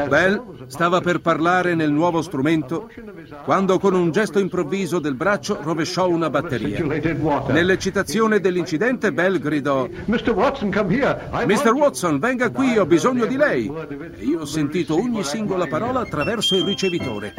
Bell 0.09 0.67
stava 0.67 1.01
per 1.01 1.21
parlare 1.21 1.75
nel 1.75 1.91
nuovo 1.91 2.23
strumento 2.23 2.91
quando 3.45 3.79
con 3.79 3.95
un 3.95 4.11
gesto 4.11 4.39
improvviso 4.39 4.99
del 4.99 5.15
braccio 5.15 5.59
rovesciò 5.63 6.09
una 6.09 6.31
batteria. 6.31 6.83
Nell'eccitazione 7.49 8.41
dell'incidente 8.41 9.13
Bell 9.13 9.39
gridò 9.39 9.89
Mr. 10.07 10.31
Watson, 10.31 12.19
venga 12.19 12.51
qui, 12.51 12.79
ho 12.79 12.87
bisogno 12.87 13.27
di 13.27 13.37
lei. 13.37 13.73
E 14.17 14.25
io 14.25 14.41
ho 14.41 14.45
sentito 14.45 14.95
ogni 14.95 15.25
singola 15.25 15.67
parola 15.67 16.01
attraverso 16.01 16.57
il 16.57 16.65
ricevitore. 16.65 17.35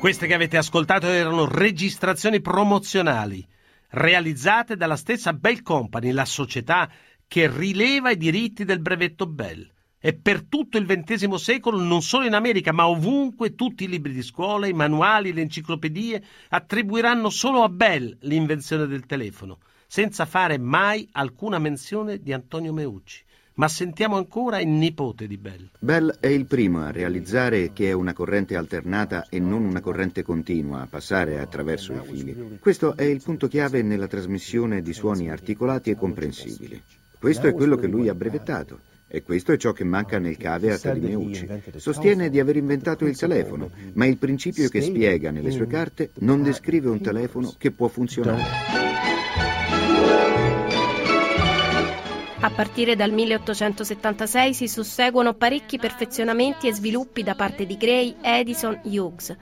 Queste 0.00 0.26
che 0.26 0.34
avete 0.34 0.56
ascoltato 0.56 1.06
erano 1.06 1.46
registrazioni 1.46 2.40
promozionali 2.40 3.46
realizzate 3.92 4.76
dalla 4.76 4.96
stessa 4.96 5.32
Bell 5.32 5.62
Company, 5.62 6.12
la 6.12 6.24
società 6.24 6.90
che 7.26 7.50
rileva 7.50 8.10
i 8.10 8.16
diritti 8.16 8.64
del 8.64 8.80
brevetto 8.80 9.26
Bell. 9.26 9.68
E 10.04 10.14
per 10.14 10.42
tutto 10.42 10.78
il 10.78 10.86
XX 10.86 11.32
secolo, 11.34 11.80
non 11.80 12.02
solo 12.02 12.26
in 12.26 12.34
America, 12.34 12.72
ma 12.72 12.88
ovunque, 12.88 13.54
tutti 13.54 13.84
i 13.84 13.88
libri 13.88 14.12
di 14.12 14.22
scuola, 14.22 14.66
i 14.66 14.72
manuali, 14.72 15.32
le 15.32 15.42
enciclopedie 15.42 16.20
attribuiranno 16.48 17.30
solo 17.30 17.62
a 17.62 17.68
Bell 17.68 18.16
l'invenzione 18.22 18.88
del 18.88 19.06
telefono, 19.06 19.58
senza 19.86 20.26
fare 20.26 20.58
mai 20.58 21.08
alcuna 21.12 21.60
menzione 21.60 22.18
di 22.18 22.32
Antonio 22.32 22.72
Meucci. 22.72 23.22
Ma 23.54 23.68
sentiamo 23.68 24.16
ancora 24.16 24.58
il 24.58 24.66
nipote 24.66 25.28
di 25.28 25.36
Bell. 25.36 25.68
Bell 25.78 26.16
è 26.18 26.26
il 26.26 26.46
primo 26.46 26.80
a 26.80 26.90
realizzare 26.90 27.72
che 27.72 27.90
è 27.90 27.92
una 27.92 28.12
corrente 28.12 28.56
alternata 28.56 29.28
e 29.28 29.38
non 29.38 29.62
una 29.62 29.80
corrente 29.80 30.24
continua 30.24 30.80
a 30.80 30.86
passare 30.86 31.38
attraverso 31.38 31.92
i 31.92 32.00
fili. 32.02 32.58
Questo 32.58 32.96
è 32.96 33.04
il 33.04 33.22
punto 33.22 33.46
chiave 33.46 33.82
nella 33.82 34.08
trasmissione 34.08 34.82
di 34.82 34.92
suoni 34.92 35.30
articolati 35.30 35.90
e 35.90 35.96
comprensibili. 35.96 36.82
Questo 37.20 37.46
è 37.46 37.54
quello 37.54 37.76
che 37.76 37.86
lui 37.86 38.08
ha 38.08 38.16
brevettato. 38.16 38.90
E 39.14 39.22
questo 39.22 39.52
è 39.52 39.58
ciò 39.58 39.72
che 39.72 39.84
manca 39.84 40.18
nel 40.18 40.38
caveat 40.38 40.90
di 40.94 41.06
Meucci. 41.06 41.46
Sostiene 41.76 42.30
di 42.30 42.40
aver 42.40 42.56
inventato 42.56 43.04
il 43.04 43.14
telefono, 43.14 43.68
ma 43.92 44.06
il 44.06 44.16
principio 44.16 44.70
che 44.70 44.80
spiega 44.80 45.30
nelle 45.30 45.50
sue 45.50 45.66
carte 45.66 46.12
non 46.20 46.42
descrive 46.42 46.88
un 46.88 46.98
telefono 46.98 47.52
che 47.58 47.72
può 47.72 47.88
funzionare. 47.88 48.42
A 52.40 52.50
partire 52.52 52.96
dal 52.96 53.12
1876 53.12 54.54
si 54.54 54.66
susseguono 54.66 55.34
parecchi 55.34 55.76
perfezionamenti 55.76 56.66
e 56.66 56.72
sviluppi 56.72 57.22
da 57.22 57.34
parte 57.34 57.66
di 57.66 57.76
Gray, 57.76 58.16
Edison, 58.22 58.80
Hughes. 58.82 59.36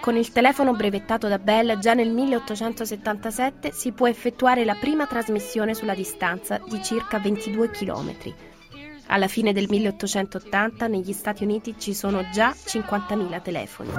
Con 0.00 0.16
il 0.16 0.32
telefono 0.32 0.74
brevettato 0.74 1.28
da 1.28 1.38
Bell 1.38 1.78
già 1.78 1.94
nel 1.94 2.10
1877 2.10 3.70
si 3.70 3.92
può 3.92 4.08
effettuare 4.08 4.64
la 4.64 4.74
prima 4.74 5.06
trasmissione 5.06 5.74
sulla 5.74 5.94
distanza 5.94 6.60
di 6.68 6.82
circa 6.82 7.20
22 7.20 7.70
km. 7.70 8.50
Alla 9.12 9.28
fine 9.28 9.52
del 9.52 9.66
1880 9.68 10.86
negli 10.86 11.12
Stati 11.12 11.44
Uniti 11.44 11.74
ci 11.76 11.92
sono 11.92 12.22
già 12.32 12.54
50.000 12.54 13.42
telefoni. 13.42 13.90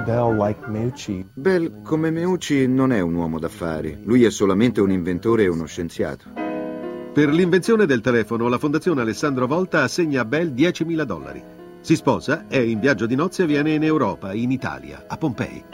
Bell, 1.32 1.82
come 1.82 2.10
Meucci, 2.10 2.66
non 2.66 2.90
è 2.90 2.98
un 2.98 3.14
uomo 3.14 3.38
d'affari. 3.38 4.00
Lui 4.02 4.24
è 4.24 4.30
solamente 4.30 4.80
un 4.80 4.90
inventore 4.90 5.44
e 5.44 5.48
uno 5.48 5.66
scienziato. 5.66 6.32
Per 6.34 7.28
l'invenzione 7.28 7.86
del 7.86 8.00
telefono, 8.00 8.48
la 8.48 8.58
Fondazione 8.58 9.02
Alessandro 9.02 9.46
Volta 9.46 9.84
assegna 9.84 10.22
a 10.22 10.24
Bell 10.24 10.52
10.000 10.52 11.02
dollari. 11.02 11.44
Si 11.80 11.94
sposa, 11.94 12.48
è 12.48 12.58
in 12.58 12.80
viaggio 12.80 13.06
di 13.06 13.14
nozze 13.14 13.44
e 13.44 13.46
viene 13.46 13.72
in 13.72 13.84
Europa, 13.84 14.32
in 14.32 14.50
Italia, 14.50 15.04
a 15.06 15.16
Pompei. 15.16 15.64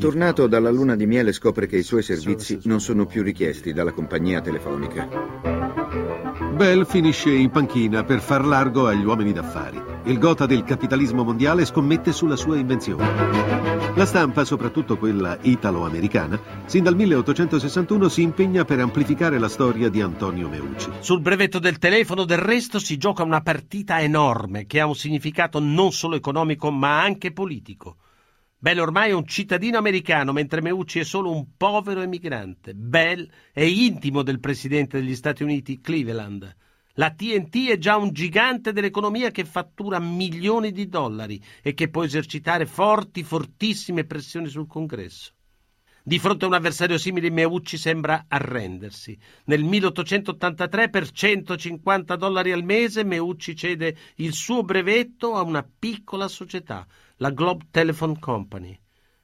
Tornato 0.00 0.48
dalla 0.48 0.70
luna 0.70 0.96
di 0.96 1.06
miele 1.06 1.30
scopre 1.30 1.68
che 1.68 1.76
i 1.76 1.84
suoi 1.84 2.02
servizi 2.02 2.58
non 2.64 2.80
sono 2.80 3.06
più 3.06 3.22
richiesti 3.22 3.72
dalla 3.72 3.92
compagnia 3.92 4.40
telefonica. 4.40 5.77
Bell 6.58 6.84
finisce 6.86 7.30
in 7.30 7.50
panchina 7.50 8.02
per 8.02 8.20
far 8.20 8.44
largo 8.44 8.88
agli 8.88 9.04
uomini 9.04 9.32
d'affari. 9.32 9.80
Il 10.06 10.18
gota 10.18 10.44
del 10.44 10.64
capitalismo 10.64 11.22
mondiale 11.22 11.64
scommette 11.64 12.10
sulla 12.10 12.34
sua 12.34 12.56
invenzione. 12.56 13.94
La 13.94 14.04
stampa, 14.04 14.44
soprattutto 14.44 14.98
quella 14.98 15.38
italo-americana, 15.40 16.36
sin 16.64 16.82
dal 16.82 16.96
1861 16.96 18.08
si 18.08 18.22
impegna 18.22 18.64
per 18.64 18.80
amplificare 18.80 19.38
la 19.38 19.48
storia 19.48 19.88
di 19.88 20.00
Antonio 20.00 20.48
Meucci. 20.48 20.90
Sul 20.98 21.20
brevetto 21.20 21.60
del 21.60 21.78
telefono, 21.78 22.24
del 22.24 22.38
resto, 22.38 22.80
si 22.80 22.96
gioca 22.96 23.22
una 23.22 23.40
partita 23.40 24.00
enorme 24.00 24.66
che 24.66 24.80
ha 24.80 24.86
un 24.86 24.96
significato 24.96 25.60
non 25.60 25.92
solo 25.92 26.16
economico 26.16 26.72
ma 26.72 27.00
anche 27.00 27.30
politico. 27.30 27.98
Bell 28.60 28.80
ormai 28.80 29.10
è 29.10 29.14
un 29.14 29.24
cittadino 29.24 29.78
americano, 29.78 30.32
mentre 30.32 30.60
Meucci 30.60 30.98
è 30.98 31.04
solo 31.04 31.30
un 31.30 31.56
povero 31.56 32.00
emigrante. 32.00 32.74
Bell 32.74 33.30
è 33.52 33.62
intimo 33.62 34.24
del 34.24 34.40
presidente 34.40 34.98
degli 34.98 35.14
Stati 35.14 35.44
Uniti, 35.44 35.80
Cleveland. 35.80 36.56
La 36.94 37.12
TNT 37.12 37.68
è 37.68 37.78
già 37.78 37.96
un 37.96 38.10
gigante 38.10 38.72
dell'economia 38.72 39.30
che 39.30 39.44
fattura 39.44 40.00
milioni 40.00 40.72
di 40.72 40.88
dollari 40.88 41.40
e 41.62 41.72
che 41.72 41.88
può 41.88 42.02
esercitare 42.02 42.66
forti, 42.66 43.22
fortissime 43.22 44.04
pressioni 44.04 44.48
sul 44.48 44.66
Congresso. 44.66 45.34
Di 46.08 46.18
fronte 46.18 46.46
a 46.46 46.48
un 46.48 46.54
avversario 46.54 46.96
simile, 46.96 47.28
Meucci 47.28 47.76
sembra 47.76 48.24
arrendersi. 48.28 49.14
Nel 49.44 49.62
1883, 49.62 50.88
per 50.88 51.10
150 51.10 52.16
dollari 52.16 52.50
al 52.50 52.64
mese, 52.64 53.04
Meucci 53.04 53.54
cede 53.54 53.94
il 54.14 54.32
suo 54.32 54.62
brevetto 54.62 55.34
a 55.34 55.42
una 55.42 55.62
piccola 55.62 56.26
società, 56.26 56.86
la 57.16 57.28
Globe 57.28 57.66
Telephone 57.70 58.18
Company. 58.18 58.80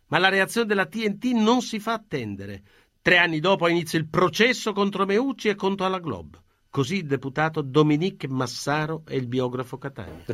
Ma 0.09 0.19
la 0.19 0.29
reazione 0.29 0.67
della 0.67 0.85
TNT 0.85 1.25
non 1.33 1.63
si 1.63 1.81
fa 1.81 1.95
attendere. 1.95 2.63
Tre 3.01 3.17
anni 3.17 3.41
dopo 3.41 3.67
inizia 3.67 3.99
il 3.99 4.07
processo 4.07 4.75
contro 4.75 5.07
Meucci 5.07 5.49
e 5.49 5.55
contro 5.55 5.89
la 5.89 6.01
Globe. 6.01 6.39
Così 6.75 6.97
il 6.97 7.07
deputato 7.07 7.61
Dominique 7.61 8.27
Massaro 8.27 9.03
e 9.07 9.17
il 9.17 9.29
biografo 9.29 9.79
Catania. 9.79 10.25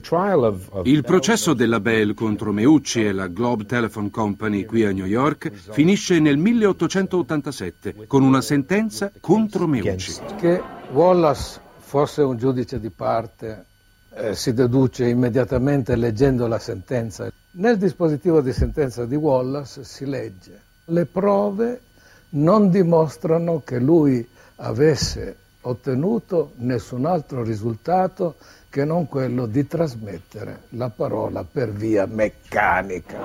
Il 0.84 1.02
processo 1.02 1.52
della 1.52 1.80
Bell 1.80 2.14
contro 2.14 2.50
Meucci 2.50 3.04
e 3.04 3.12
la 3.12 3.26
Globe 3.26 3.66
Telephone 3.66 4.08
Company 4.08 4.64
qui 4.64 4.86
a 4.86 4.90
New 4.90 5.04
York 5.04 5.52
finisce 5.52 6.18
nel 6.18 6.38
1887 6.38 8.06
con 8.06 8.22
una 8.22 8.40
sentenza 8.40 9.12
contro 9.20 9.66
Meucci. 9.66 10.14
Che 10.38 10.62
Wallace 10.92 11.60
fosse 11.76 12.22
un 12.22 12.38
giudice 12.38 12.80
di 12.80 12.88
parte 12.88 13.66
eh, 14.14 14.34
si 14.34 14.54
deduce 14.54 15.06
immediatamente 15.06 15.94
leggendo 15.94 16.46
la 16.46 16.58
sentenza. 16.58 17.30
Nel 17.50 17.76
dispositivo 17.76 18.40
di 18.40 18.54
sentenza 18.54 19.04
di 19.04 19.14
Wallace 19.14 19.84
si 19.84 20.06
legge 20.06 20.58
le 20.86 21.04
prove 21.04 21.82
non 22.30 22.70
dimostrano 22.70 23.60
che 23.62 23.78
lui 23.78 24.26
avesse 24.56 25.36
ottenuto 25.62 26.52
nessun 26.56 27.06
altro 27.06 27.42
risultato 27.42 28.36
che 28.68 28.84
non 28.84 29.06
quello 29.06 29.46
di 29.46 29.66
trasmettere 29.66 30.62
la 30.70 30.88
parola 30.90 31.44
per 31.44 31.70
via 31.70 32.06
meccanica. 32.06 33.18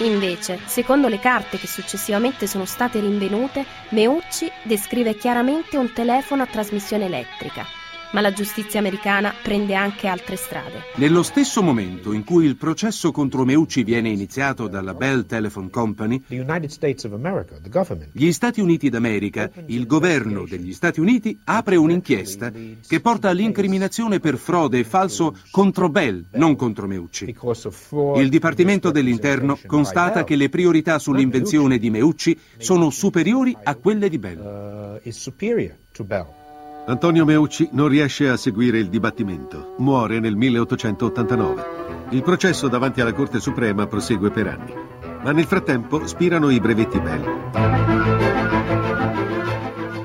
Invece, 0.00 0.58
secondo 0.66 1.08
le 1.08 1.20
carte 1.20 1.56
che 1.56 1.66
successivamente 1.66 2.46
sono 2.46 2.64
state 2.64 3.00
rinvenute, 3.00 3.64
Meucci 3.90 4.50
descrive 4.64 5.14
chiaramente 5.14 5.76
un 5.76 5.92
telefono 5.92 6.42
a 6.42 6.46
trasmissione 6.46 7.06
elettrica, 7.06 7.64
ma 8.14 8.20
la 8.20 8.32
giustizia 8.32 8.78
americana 8.78 9.34
prende 9.42 9.74
anche 9.74 10.06
altre 10.06 10.36
strade. 10.36 10.84
Nello 10.94 11.24
stesso 11.24 11.62
momento 11.62 12.12
in 12.12 12.22
cui 12.22 12.46
il 12.46 12.56
processo 12.56 13.10
contro 13.10 13.44
Meucci 13.44 13.82
viene 13.82 14.08
iniziato 14.08 14.68
dalla 14.68 14.94
Bell 14.94 15.26
Telephone 15.26 15.68
Company, 15.68 16.22
gli 18.12 18.32
Stati 18.32 18.60
Uniti 18.60 18.88
d'America, 18.88 19.50
il 19.66 19.86
governo 19.86 20.46
degli 20.46 20.72
Stati 20.72 21.00
Uniti, 21.00 21.36
apre 21.44 21.74
un'inchiesta 21.74 22.52
che 22.86 23.00
porta 23.00 23.30
all'incriminazione 23.30 24.20
per 24.20 24.36
frode 24.36 24.78
e 24.78 24.84
falso 24.84 25.36
contro 25.50 25.88
Bell, 25.88 26.24
non 26.34 26.54
contro 26.54 26.86
Meucci. 26.86 27.34
Il 28.16 28.28
Dipartimento 28.28 28.92
dell'Interno 28.92 29.58
constata 29.66 30.22
che 30.22 30.36
le 30.36 30.48
priorità 30.48 31.00
sull'invenzione 31.00 31.78
di 31.78 31.90
Meucci 31.90 32.38
sono 32.58 32.90
superiori 32.90 33.56
a 33.60 33.74
quelle 33.74 34.08
di 34.08 34.18
Bell. 34.18 35.00
Antonio 36.86 37.24
Meucci 37.24 37.70
non 37.72 37.88
riesce 37.88 38.28
a 38.28 38.36
seguire 38.36 38.78
il 38.78 38.90
dibattimento. 38.90 39.74
Muore 39.78 40.20
nel 40.20 40.36
1889. 40.36 41.64
Il 42.10 42.22
processo 42.22 42.68
davanti 42.68 43.00
alla 43.00 43.14
Corte 43.14 43.40
Suprema 43.40 43.86
prosegue 43.86 44.30
per 44.30 44.46
anni. 44.48 44.74
Ma 45.22 45.32
nel 45.32 45.46
frattempo 45.46 46.06
spirano 46.06 46.50
i 46.50 46.60
brevetti 46.60 47.00
Bell. 47.00 47.22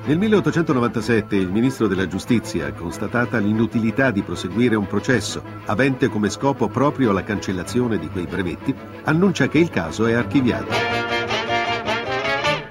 Nel 0.06 0.18
1897 0.18 1.36
il 1.36 1.52
ministro 1.52 1.88
della 1.88 2.08
giustizia, 2.08 2.72
constatata 2.72 3.40
l'inutilità 3.40 4.10
di 4.10 4.22
proseguire 4.22 4.76
un 4.76 4.88
processo 4.88 5.44
avente 5.66 6.08
come 6.08 6.30
scopo 6.30 6.70
proprio 6.70 7.12
la 7.12 7.24
cancellazione 7.24 8.00
di 8.00 8.08
quei 8.08 8.26
brevetti, 8.26 8.74
annuncia 9.04 9.50
che 9.50 9.60
il 9.60 9.70
caso 9.70 10.08
è 10.08 10.14
archiviato. 10.14 10.74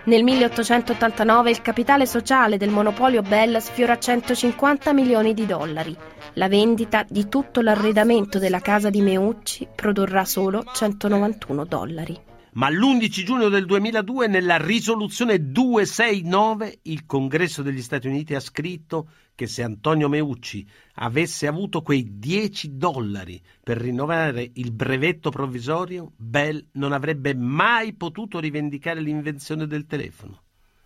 Nel 0.09 0.23
1889 0.23 1.51
il 1.51 1.61
capitale 1.61 2.07
sociale 2.07 2.57
del 2.57 2.71
monopolio 2.71 3.21
Bell 3.21 3.59
sfiora 3.59 3.99
150 3.99 4.95
milioni 4.95 5.35
di 5.35 5.45
dollari. 5.45 5.95
La 6.33 6.49
vendita 6.49 7.05
di 7.07 7.29
tutto 7.29 7.61
l'arredamento 7.61 8.39
della 8.39 8.61
casa 8.61 8.89
di 8.89 9.03
Meucci 9.03 9.69
produrrà 9.75 10.25
solo 10.25 10.65
191 10.73 11.65
dollari. 11.67 12.28
Ma 12.55 12.71
l'11 12.71 13.09
giugno 13.25 13.49
del 13.49 13.67
2002 13.67 14.27
nella 14.27 14.57
risoluzione 14.57 15.51
269 15.51 16.81
il 16.83 17.07
Congresso 17.07 17.63
degli 17.63 17.83
Stati 17.83 18.07
Uniti 18.07 18.35
ha 18.35 18.41
scritto 18.41 19.09
che 19.35 19.47
se 19.47 19.63
Antonio 19.63 20.09
Meucci 20.09 20.67
avesse 20.95 21.47
avuto 21.47 21.83
quei 21.83 22.19
10 22.19 22.77
dollari 22.77 23.41
per 23.63 23.77
rinnovare 23.77 24.51
il 24.55 24.73
brevetto 24.73 25.31
provvisorio, 25.31 26.11
Bell 26.17 26.67
non 26.73 26.93
avrebbe 26.93 27.35
mai 27.35 27.95
potuto 27.95 28.41
rivendicare 28.41 29.01
l'invenzione 29.01 29.69
del 29.69 29.87
telefono. 29.87 30.43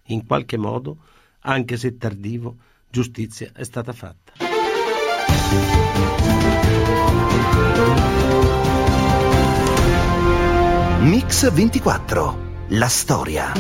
In 0.09 0.27
qualche 0.27 0.59
modo, 0.59 0.99
anche 1.41 1.79
se 1.79 1.97
tardivo, 1.97 2.57
giustizia 2.91 3.53
è 3.55 3.65
stata 3.65 3.93
fatta. 3.95 4.35
Mix 11.03 11.51
24. 11.53 12.67
La 12.69 12.87
storia. 12.87 13.53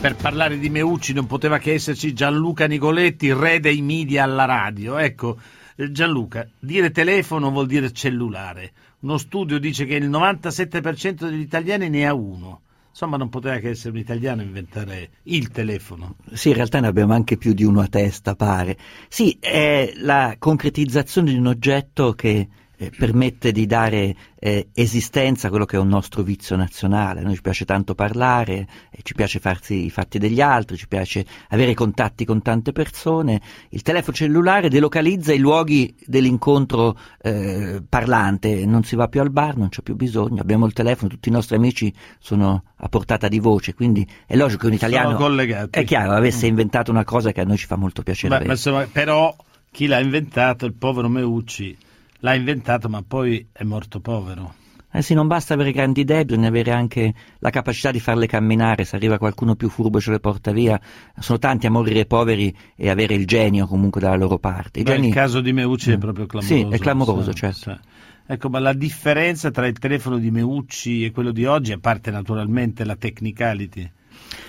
Per 0.00 0.14
parlare 0.14 0.56
di 0.56 0.70
Meucci 0.70 1.12
non 1.12 1.26
poteva 1.26 1.58
che 1.58 1.72
esserci 1.72 2.12
Gianluca 2.12 2.68
Nicoletti, 2.68 3.32
re 3.32 3.58
dei 3.58 3.82
media 3.82 4.22
alla 4.22 4.44
radio. 4.44 4.96
Ecco, 4.96 5.38
eh, 5.74 5.90
Gianluca, 5.90 6.48
dire 6.60 6.92
telefono 6.92 7.50
vuol 7.50 7.66
dire 7.66 7.90
cellulare. 7.90 8.70
Uno 9.00 9.18
studio 9.18 9.58
dice 9.58 9.86
che 9.86 9.96
il 9.96 10.08
97% 10.08 11.28
degli 11.28 11.40
italiani 11.40 11.88
ne 11.88 12.06
ha 12.06 12.14
uno. 12.14 12.60
Insomma, 12.90 13.16
non 13.16 13.28
poteva 13.28 13.56
che 13.56 13.70
essere 13.70 13.90
un 13.90 13.98
italiano 13.98 14.40
a 14.40 14.44
inventare 14.44 15.10
il 15.24 15.50
telefono. 15.50 16.14
Sì, 16.32 16.50
in 16.50 16.54
realtà 16.54 16.78
ne 16.78 16.86
abbiamo 16.86 17.12
anche 17.12 17.36
più 17.36 17.54
di 17.54 17.64
uno 17.64 17.80
a 17.80 17.88
testa, 17.88 18.36
pare. 18.36 18.78
Sì, 19.08 19.36
è 19.40 19.90
la 19.96 20.36
concretizzazione 20.38 21.32
di 21.32 21.38
un 21.38 21.46
oggetto 21.48 22.12
che 22.12 22.46
eh, 22.78 22.92
permette 22.96 23.50
di 23.50 23.66
dare 23.66 24.14
eh, 24.38 24.68
esistenza 24.72 25.48
a 25.48 25.50
quello 25.50 25.64
che 25.64 25.76
è 25.76 25.80
un 25.80 25.88
nostro 25.88 26.22
vizio 26.22 26.54
nazionale. 26.54 27.20
A 27.20 27.22
noi 27.24 27.34
ci 27.34 27.42
piace 27.42 27.64
tanto 27.64 27.94
parlare, 27.94 28.68
eh, 28.90 29.00
ci 29.02 29.14
piace 29.14 29.40
farsi 29.40 29.86
i 29.86 29.90
fatti 29.90 30.18
degli 30.18 30.40
altri, 30.40 30.76
ci 30.76 30.86
piace 30.86 31.26
avere 31.48 31.74
contatti 31.74 32.24
con 32.24 32.40
tante 32.40 32.70
persone. 32.70 33.40
Il 33.70 33.82
telefono 33.82 34.16
cellulare 34.16 34.68
delocalizza 34.68 35.32
i 35.32 35.38
luoghi 35.38 35.92
dell'incontro 36.06 36.96
eh, 37.20 37.82
parlante, 37.86 38.64
non 38.64 38.84
si 38.84 38.94
va 38.94 39.08
più 39.08 39.20
al 39.20 39.30
bar, 39.30 39.56
non 39.56 39.70
c'è 39.70 39.82
più 39.82 39.96
bisogno, 39.96 40.40
abbiamo 40.40 40.64
il 40.66 40.72
telefono, 40.72 41.10
tutti 41.10 41.28
i 41.28 41.32
nostri 41.32 41.56
amici 41.56 41.92
sono 42.20 42.62
a 42.76 42.88
portata 42.88 43.26
di 43.26 43.40
voce, 43.40 43.74
quindi 43.74 44.06
è 44.24 44.36
logico 44.36 44.60
che 44.62 44.66
un 44.68 44.72
italiano, 44.74 45.68
è 45.70 45.82
chiaro, 45.82 46.12
avesse 46.12 46.46
inventato 46.46 46.92
una 46.92 47.04
cosa 47.04 47.32
che 47.32 47.40
a 47.40 47.44
noi 47.44 47.56
ci 47.56 47.66
fa 47.66 47.74
molto 47.74 48.02
piacere. 48.02 48.38
Beh, 48.38 48.44
ma 48.44 48.52
insomma, 48.52 48.86
però 48.90 49.34
chi 49.72 49.86
l'ha 49.86 49.98
inventato, 49.98 50.64
il 50.64 50.74
povero 50.74 51.08
Meucci, 51.08 51.76
l'ha 52.20 52.34
inventato 52.34 52.88
ma 52.88 53.02
poi 53.06 53.48
è 53.52 53.64
morto 53.64 54.00
povero. 54.00 54.54
Eh 54.90 55.02
sì, 55.02 55.12
non 55.12 55.26
basta 55.26 55.52
avere 55.52 55.70
grandi 55.70 56.00
idee, 56.00 56.24
bisogna 56.24 56.48
avere 56.48 56.70
anche 56.70 57.12
la 57.40 57.50
capacità 57.50 57.90
di 57.90 58.00
farle 58.00 58.26
camminare, 58.26 58.84
se 58.84 58.96
arriva 58.96 59.18
qualcuno 59.18 59.54
più 59.54 59.68
furbo 59.68 60.00
ce 60.00 60.10
le 60.10 60.18
porta 60.18 60.50
via. 60.50 60.80
Sono 61.18 61.38
tanti 61.38 61.66
a 61.66 61.70
morire 61.70 62.06
poveri 62.06 62.56
e 62.74 62.88
avere 62.88 63.14
il 63.14 63.26
genio 63.26 63.66
comunque 63.66 64.00
dalla 64.00 64.16
loro 64.16 64.38
parte. 64.38 64.82
Beh, 64.82 64.92
geni... 64.92 65.08
Il 65.08 65.14
caso 65.14 65.42
di 65.42 65.52
Meucci 65.52 65.92
è 65.92 65.98
proprio 65.98 66.24
clamoroso. 66.24 66.54
Sì, 66.54 66.74
è 66.74 66.78
clamoroso, 66.78 67.32
sì, 67.32 67.36
certo. 67.36 67.70
Sì. 67.70 67.78
Ecco, 68.30 68.48
ma 68.48 68.58
la 68.60 68.72
differenza 68.72 69.50
tra 69.50 69.66
il 69.66 69.78
telefono 69.78 70.16
di 70.16 70.30
Meucci 70.30 71.04
e 71.04 71.10
quello 71.10 71.32
di 71.32 71.44
oggi, 71.44 71.72
a 71.72 71.78
parte 71.78 72.10
naturalmente 72.10 72.84
la 72.84 72.96
technicality, 72.96 73.90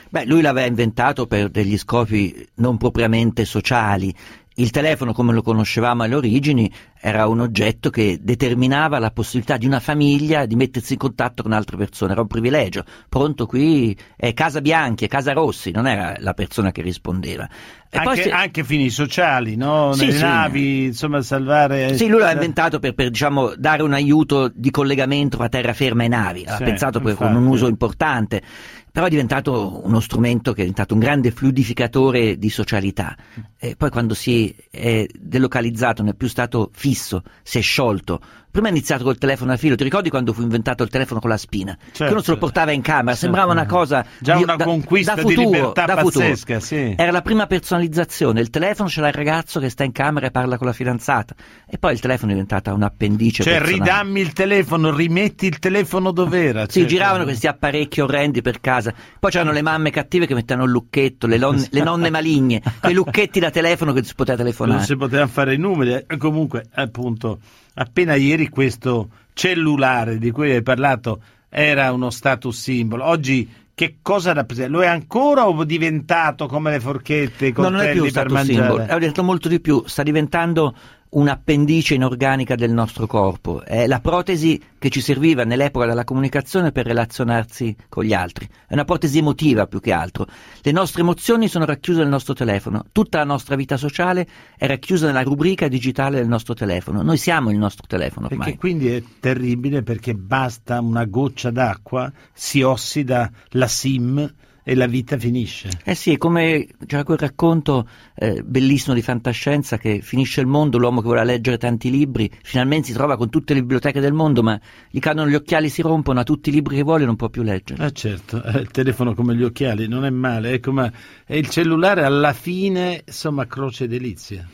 Beh, 0.10 0.26
lui 0.26 0.42
l'aveva 0.42 0.66
inventato 0.66 1.28
per 1.28 1.50
degli 1.50 1.78
scopi 1.78 2.48
non 2.56 2.78
propriamente 2.78 3.46
sociali 3.46 4.14
il 4.60 4.72
telefono, 4.72 5.14
come 5.14 5.34
lo 5.34 5.42
conoscevamo 5.42 6.04
alle 6.04 6.16
origini, 6.16 6.72
era 7.00 7.28
un 7.28 7.40
oggetto 7.40 7.90
che 7.90 8.20
determinava 8.22 9.00
la 9.00 9.12
possibilità 9.12 9.56
di 9.56 9.66
una 9.66 9.80
famiglia 9.80 10.46
di 10.46 10.56
mettersi 10.56 10.94
in 10.94 11.00
contatto 11.00 11.44
con 11.44 11.54
altre 11.54 11.78
persone, 11.78 12.12
era 12.12 12.22
un 12.22 12.28
privilegio. 12.28 12.84
Pronto 13.08 13.46
qui 13.46 13.98
è 14.18 14.34
Casa 14.34 14.60
Bianchi, 14.60 15.06
è 15.06 15.08
Casa 15.08 15.32
Rossi, 15.32 15.72
non 15.72 15.88
era 15.88 16.16
la 16.20 16.34
persona 16.34 16.72
che 16.72 16.82
rispondeva. 16.82 17.48
Anche, 17.92 18.24
se... 18.24 18.30
anche, 18.30 18.64
fini 18.64 18.90
sociali, 18.90 19.56
no? 19.56 19.96
Nelle 19.96 20.12
sì, 20.12 20.22
navi, 20.22 20.60
sì. 20.60 20.84
insomma, 20.86 21.22
salvare. 21.24 21.96
Sì, 21.98 22.08
lui 22.08 22.20
l'ha 22.20 22.32
inventato 22.32 22.78
per, 22.78 22.94
per 22.94 23.10
diciamo, 23.10 23.54
dare 23.56 23.82
un 23.82 23.94
aiuto 23.94 24.52
di 24.54 24.70
collegamento 24.70 25.38
tra 25.38 25.50
terraferma 25.50 26.04
e 26.04 26.08
navi. 26.08 26.46
Ha 26.46 26.58
sì, 26.58 26.64
pensato 26.64 27.00
per, 27.00 27.16
con 27.16 27.36
un 27.36 27.48
uso 27.48 27.68
importante 27.68 28.44
però 28.92 29.06
è 29.06 29.10
diventato 29.10 29.82
uno 29.86 30.00
strumento 30.00 30.52
che 30.52 30.58
è 30.58 30.64
diventato 30.64 30.94
un 30.94 31.00
grande 31.00 31.32
fluidificatore 31.32 32.38
di 32.38 32.50
socialità. 32.50 33.16
E 33.58 33.76
poi 33.76 33.90
quando 33.90 34.14
si 34.14 34.54
è 34.70 35.06
delocalizzato, 35.14 36.02
non 36.02 36.12
è 36.12 36.16
più 36.16 36.28
stato 36.28 36.70
fisso, 36.74 37.24
si 37.44 37.60
è 37.60 37.62
sciolto, 37.62 38.20
Prima 38.52 38.68
è 38.68 38.72
iniziato 38.72 39.04
col 39.04 39.18
telefono 39.20 39.52
a 39.52 39.58
filo, 39.58 39.76
ti 39.76 39.84
ricordi 39.84 40.10
quando 40.10 40.34
fu 40.34 40.42
inventato 40.42 40.82
il 40.82 40.90
telefono 40.90 41.20
con 41.20 41.30
la 41.30 41.38
spina? 41.38 41.78
Certo. 41.80 42.06
Che 42.06 42.12
uno 42.12 42.22
se 42.22 42.32
lo 42.32 42.38
portava 42.38 42.72
in 42.72 42.82
camera, 42.82 43.12
certo. 43.12 43.20
sembrava 43.22 43.52
una 43.52 43.68
cosa... 43.68 44.04
Già 44.20 44.36
di, 44.38 44.44
una 44.44 44.56
da, 44.56 44.64
conquista 44.64 45.14
da 45.14 45.22
futuro, 45.22 45.42
di 45.42 45.56
libertà 45.56 45.86
da 45.86 45.96
pazzesca, 45.96 46.60
sì. 46.60 46.96
Era 46.98 47.12
la 47.12 47.22
prima 47.22 47.46
personalizzazione, 47.46 48.42
il 48.42 48.50
telefono 48.50 48.90
ce 48.90 49.02
l'ha 49.02 49.10
il 49.10 49.14
ragazzo 49.14 49.60
che 49.60 49.70
sta 49.70 49.84
in 49.84 49.92
camera 49.92 50.28
e 50.28 50.32
parla 50.32 50.58
con 50.58 50.66
la 50.66 50.74
fidanzata. 50.74 51.36
E 51.68 51.78
poi 51.78 51.94
il 51.94 52.00
telefono 52.00 52.32
è 52.32 52.34
diventato 52.34 52.74
un'appendice 52.74 53.44
Cioè 53.44 53.54
personale. 53.60 53.84
ridammi 53.84 54.20
il 54.20 54.34
telefono, 54.34 54.96
rimetti 54.96 55.46
il 55.46 55.60
telefono 55.60 56.12
dov'era. 56.12 56.62
Sì, 56.64 56.80
certo. 56.80 56.88
giravano 56.88 57.24
questi 57.26 57.46
apparecchi 57.46 58.02
orrendi 58.02 58.42
per 58.42 58.60
casa. 58.62 58.92
Poi 59.20 59.30
c'erano 59.30 59.52
le 59.52 59.62
mamme 59.62 59.92
cattive 59.92 60.26
che 60.26 60.34
mettevano 60.34 60.66
il 60.66 60.72
lucchetto, 60.72 61.28
le, 61.28 61.38
lon- 61.38 61.68
le 61.70 61.84
nonne 61.84 62.10
maligne, 62.12 62.62
quei 62.82 62.96
lucchetti 62.96 63.40
da 63.40 63.52
telefono 63.52 63.94
che 63.94 64.04
si 64.04 64.16
poteva 64.16 64.38
telefonare. 64.38 64.78
Non 64.78 64.86
si 64.88 64.96
poteva 64.96 65.28
fare 65.28 65.54
i 65.54 65.58
numeri, 65.58 66.04
eh, 66.08 66.18
comunque 66.18 66.66
appunto 66.74 67.40
appena 67.80 68.16
ieri 68.16 68.50
questo 68.50 69.10
cellulare 69.34 70.18
di 70.18 70.32
cui 70.32 70.52
hai 70.52 70.62
parlato 70.62 71.22
era 71.50 71.92
uno 71.92 72.10
status 72.10 72.60
symbol. 72.60 73.00
Oggi 73.00 73.50
che 73.74 74.00
cosa 74.02 74.34
rappresenta? 74.34 74.72
Lo 74.72 74.84
è 74.84 74.88
ancora 74.88 75.48
o 75.48 75.62
è 75.62 75.66
diventato 75.66 76.48
come 76.48 76.72
le 76.72 76.82
forchette, 76.82 77.48
i 77.48 77.54
no, 77.56 77.70
non 77.70 77.80
è 77.80 77.94
più 77.94 78.04
mangiare? 78.12 78.44
Symbol, 78.44 78.82
è 78.82 78.94
diventato 78.94 79.24
molto 79.24 79.48
di 79.48 79.62
più, 79.62 79.82
sta 79.86 80.04
diventando 80.04 80.76
un'appendice 81.12 81.96
inorganica 81.96 82.56
del 82.56 82.72
nostro 82.72 83.08
corpo, 83.08 83.64
è 83.64 83.88
la 83.88 84.00
protesi 84.00 84.62
che 84.78 84.90
ci 84.90 85.02
serviva 85.02 85.44
nell'epoca 85.44 85.88
della 85.88 86.04
comunicazione 86.04 86.72
per 86.72 86.86
relazionarsi 86.86 87.76
con 87.90 88.04
gli 88.04 88.14
altri, 88.14 88.48
è 88.68 88.74
una 88.74 88.86
protesi 88.86 89.18
emotiva 89.18 89.66
più 89.66 89.80
che 89.80 89.92
altro. 89.92 90.28
Le 90.62 90.72
nostre 90.72 91.02
emozioni 91.02 91.48
sono 91.48 91.66
racchiuse 91.66 92.00
nel 92.00 92.10
nostro 92.10 92.34
telefono, 92.34 92.86
tutta 92.92 93.18
la 93.18 93.24
nostra 93.24 93.56
vita 93.56 93.78
sociale 93.78 94.28
è 94.58 94.68
racchiusa 94.68 95.08
nella 95.08 95.24
rubrica 95.24 95.68
digitale 95.68 96.18
del 96.18 96.28
nostro 96.28 96.54
telefono, 96.54 97.02
noi 97.02 97.18
siamo 97.18 97.50
il 97.50 97.58
nostro 97.58 97.86
telefono 97.88 98.28
ormai. 98.28 98.46
Perché 98.46 98.60
quindi 98.60 98.90
è 98.90 99.04
terribile 99.20 99.82
perché 99.82 100.14
basta 100.14 100.80
una 100.80 101.06
goccia 101.06 101.50
d'acqua, 101.50 102.12
si 102.34 102.62
ossida 102.62 103.32
la 103.50 103.68
SIM 103.68 104.34
e 104.70 104.76
la 104.76 104.86
vita 104.86 105.18
finisce. 105.18 105.70
Eh 105.84 105.96
sì, 105.96 106.14
è 106.14 106.18
come 106.18 106.68
c'era 106.86 107.04
quel 107.04 107.18
racconto 107.18 107.90
eh, 108.14 108.44
bellissimo 108.44 108.94
di 108.94 109.02
fantascienza 109.02 109.80
che 109.80 110.02
finisce 110.02 110.42
il 110.42 110.46
mondo, 110.46 110.78
l'uomo 110.78 111.00
che 111.00 111.08
vuole 111.08 111.26
leggere 111.26 111.58
tanti 111.58 111.90
libri, 111.90 112.30
finalmente 112.44 112.86
si 112.86 112.94
trova 112.94 113.18
con 113.18 113.30
tutte 113.30 113.56
le 113.56 113.62
biblioteche 113.62 114.00
del 114.00 114.14
mondo, 114.14 114.44
ma 114.44 114.60
gli 114.92 115.00
cadono 115.00 115.28
gli 115.28 115.34
occhiali, 115.34 115.70
si 115.70 115.82
rompono, 115.82 116.20
ha 116.20 116.24
tutti 116.24 116.50
i 116.50 116.52
libri 116.52 116.76
che 116.76 116.84
vuole 116.84 117.02
e 117.02 117.06
non 117.08 117.16
può 117.16 117.30
più 117.30 117.42
leggere. 117.42 117.84
Eh 117.84 117.92
certo, 117.94 118.44
eh, 118.44 118.60
il 118.60 118.70
telefono 118.70 119.16
come 119.16 119.36
gli 119.36 119.44
occhiali, 119.44 119.88
non 119.88 120.06
è 120.06 120.12
male, 120.12 120.52
ecco, 120.52 120.72
ma 120.72 120.92
è 121.26 121.34
il 121.34 121.50
cellulare 121.50 122.04
alla 122.04 122.34
fine, 122.34 123.02
insomma, 123.08 123.48
croce 123.48 123.88
delizia. 123.88 124.48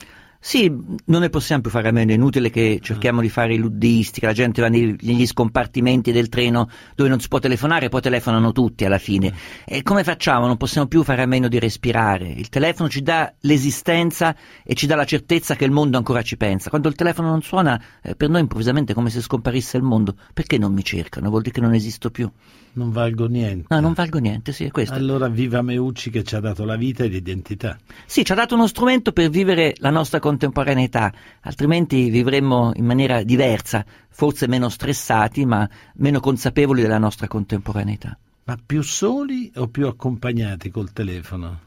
Sì, 0.48 0.72
non 1.06 1.22
ne 1.22 1.30
possiamo 1.32 1.64
più 1.64 1.72
fare 1.72 1.88
a 1.88 1.92
meno, 1.92 2.12
è 2.12 2.14
inutile 2.14 2.52
che 2.52 2.78
cerchiamo 2.80 3.20
di 3.20 3.30
fare 3.30 3.56
i 3.56 3.58
luddisti, 3.58 4.20
che 4.20 4.28
la 4.28 4.32
gente 4.32 4.62
va 4.62 4.68
negli 4.68 5.26
scompartimenti 5.26 6.12
del 6.12 6.30
treno 6.30 6.70
dove 6.94 7.10
non 7.10 7.20
si 7.20 7.28
può 7.28 7.40
telefonare, 7.40 7.90
poi 7.90 8.00
telefonano 8.00 8.52
tutti 8.52 8.86
alla 8.86 9.00
fine. 9.00 9.34
E 9.66 9.82
come 9.82 10.04
facciamo? 10.04 10.46
Non 10.46 10.56
possiamo 10.56 10.86
più 10.86 11.02
fare 11.02 11.24
a 11.24 11.26
meno 11.26 11.48
di 11.48 11.58
respirare. 11.58 12.28
Il 12.28 12.50
telefono 12.50 12.90
ci 12.90 13.02
dà 13.02 13.34
l'esistenza 13.40 14.36
e 14.64 14.76
ci 14.76 14.86
dà 14.86 14.96
la 14.96 15.06
certezza 15.06 15.56
che 15.56 15.66
il 15.66 15.72
mondo 15.72 15.98
ancora 15.98 16.22
ci 16.22 16.38
pensa. 16.38 16.70
Quando 16.70 16.90
il 16.90 16.96
telefono 16.96 17.30
non 17.30 17.42
suona, 17.42 17.82
eh, 18.04 18.16
per 18.16 18.30
noi 18.30 18.42
improvvisamente 18.42 18.92
è 18.92 18.96
come 18.96 19.10
se 19.10 19.22
scomparisse 19.22 19.78
il 19.78 19.84
mondo. 19.84 20.16
Perché 20.32 20.60
non 20.60 20.74
mi 20.74 20.84
cercano? 20.84 21.30
Vuol 21.30 21.42
dire 21.42 21.56
che 21.56 21.62
non 21.62 21.74
esisto 21.74 22.12
più. 22.12 22.32
Non 22.76 22.92
valgo 22.92 23.28
niente. 23.28 23.68
No, 23.70 23.80
non 23.80 23.94
valgo 23.94 24.20
niente, 24.20 24.52
sì, 24.52 24.66
è 24.66 24.72
questo. 24.72 24.94
Allora 24.94 25.30
viva 25.30 25.62
Meucci 25.62 26.10
che 26.10 26.24
ci 26.24 26.36
ha 26.36 26.42
dato 26.42 26.66
la 26.66 26.76
vita 26.76 27.04
e 27.04 27.08
l'identità. 27.08 27.78
Sì, 28.06 28.26
ci 28.26 28.32
ha 28.34 28.36
dato 28.36 28.56
uno 28.56 28.68
strumento 28.68 29.14
per 29.14 29.30
vivere 29.30 29.76
la 29.78 29.92
nostra 29.92 30.20
contemporaneità, 30.20 31.12
altrimenti 31.42 32.10
vivremmo 32.10 32.72
in 32.76 32.86
maniera 32.86 33.24
diversa, 33.24 33.86
forse 34.10 34.48
meno 34.48 34.68
stressati, 34.68 35.46
ma 35.46 35.68
meno 35.96 36.20
consapevoli 36.20 36.82
della 36.82 36.98
nostra 36.98 37.28
contemporaneità. 37.28 38.18
Ma 38.44 38.58
più 38.64 38.82
soli 38.82 39.52
o 39.56 39.68
più 39.68 39.88
accompagnati 39.88 40.70
col 40.70 40.92
telefono? 40.92 41.60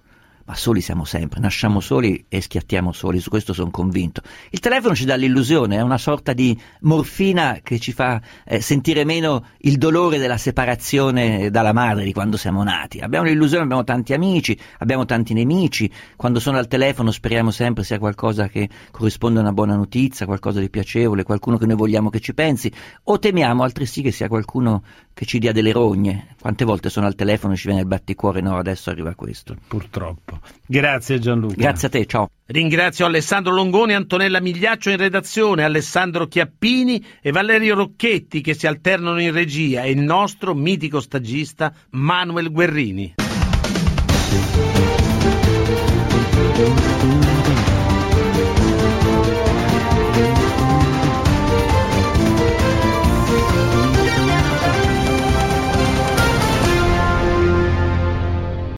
Ma 0.49 0.55
soli 0.55 0.81
siamo 0.81 1.05
sempre, 1.05 1.41
nasciamo 1.41 1.79
soli 1.79 2.25
e 2.27 2.41
schiattiamo 2.41 2.91
soli, 2.93 3.21
su 3.21 3.29
questo 3.29 3.53
sono 3.53 3.71
convinto. 3.71 4.23
Il 4.49 4.61
telefono 4.61 4.95
ci 4.95 5.05
dà 5.05 5.15
l'illusione, 5.15 5.77
è 5.77 5.83
una 5.83 5.99
sorta 5.99 6.33
di 6.33 6.59
morfina 6.81 7.59
che 7.63 7.79
ci 7.79 7.93
fa 7.93 8.19
eh, 8.47 8.59
sentire 8.63 9.05
meno 9.05 9.45
il 9.59 9.77
dolore 9.77 10.17
della 10.17 10.39
separazione 10.39 11.51
dalla 11.51 11.75
madre 11.75 12.05
di 12.05 12.15
quando 12.15 12.39
siamo 12.39 12.63
nati. 12.63 13.01
Abbiamo 13.01 13.27
l'illusione, 13.27 13.65
abbiamo 13.65 13.85
tanti 13.85 14.15
amici, 14.15 14.59
abbiamo 14.79 15.05
tanti 15.05 15.35
nemici, 15.35 15.91
quando 16.17 16.41
sono 16.41 16.57
al 16.57 16.67
telefono 16.67 17.11
speriamo 17.11 17.51
sempre 17.51 17.85
sia 17.85 17.99
qualcosa 17.99 18.49
che 18.49 18.71
corrisponde 18.91 19.41
a 19.41 19.43
una 19.43 19.53
buona 19.53 19.77
notizia, 19.77 20.25
qualcosa 20.25 20.61
di 20.61 20.71
piacevole, 20.71 21.25
qualcuno 21.25 21.59
che 21.59 21.67
noi 21.67 21.77
vogliamo 21.77 22.09
che 22.09 22.21
ci 22.21 22.33
pensi, 22.33 22.73
o 23.03 23.19
temiamo 23.19 23.63
altresì 23.63 24.01
che 24.01 24.13
sia 24.13 24.29
qualcuno 24.29 24.83
che 25.19 25.25
ci 25.25 25.41
dia 25.41 25.51
delle 25.51 25.73
rogne. 25.73 26.37
Quante 26.41 26.65
volte 26.65 26.91
sono 26.91 27.07
al 27.07 27.17
telefono 27.17 27.55
e 27.55 27.57
ci 27.57 27.67
viene 27.67 27.81
il 27.81 27.89
batticuore, 27.89 28.41
no, 28.41 28.57
adesso 28.57 28.91
arriva 28.91 29.17
questo. 29.17 29.57
Purtroppo. 29.67 30.39
Grazie 30.65 31.19
Gianluca. 31.19 31.57
Grazie 31.57 31.89
a 31.89 31.91
te, 31.91 32.07
ciao. 32.07 32.31
Ringrazio 32.47 33.05
Alessandro 33.05 33.53
Longoni, 33.53 33.95
Antonella 33.95 34.41
Migliaccio 34.41 34.91
in 34.91 34.97
redazione, 34.97 35.65
Alessandro 35.65 36.29
Chiappini 36.29 37.05
e 37.21 37.33
Valerio 37.33 37.75
Rocchetti 37.75 38.41
che 38.41 38.55
si 38.55 38.69
alternano 38.69 39.21
in 39.21 39.33
regia 39.33 39.83
e 39.83 39.91
il 39.91 39.99
nostro 39.99 40.55
mitico 40.55 41.01
stagista 41.01 41.75
Manuel 41.91 42.53
Guerrini. 42.53 43.15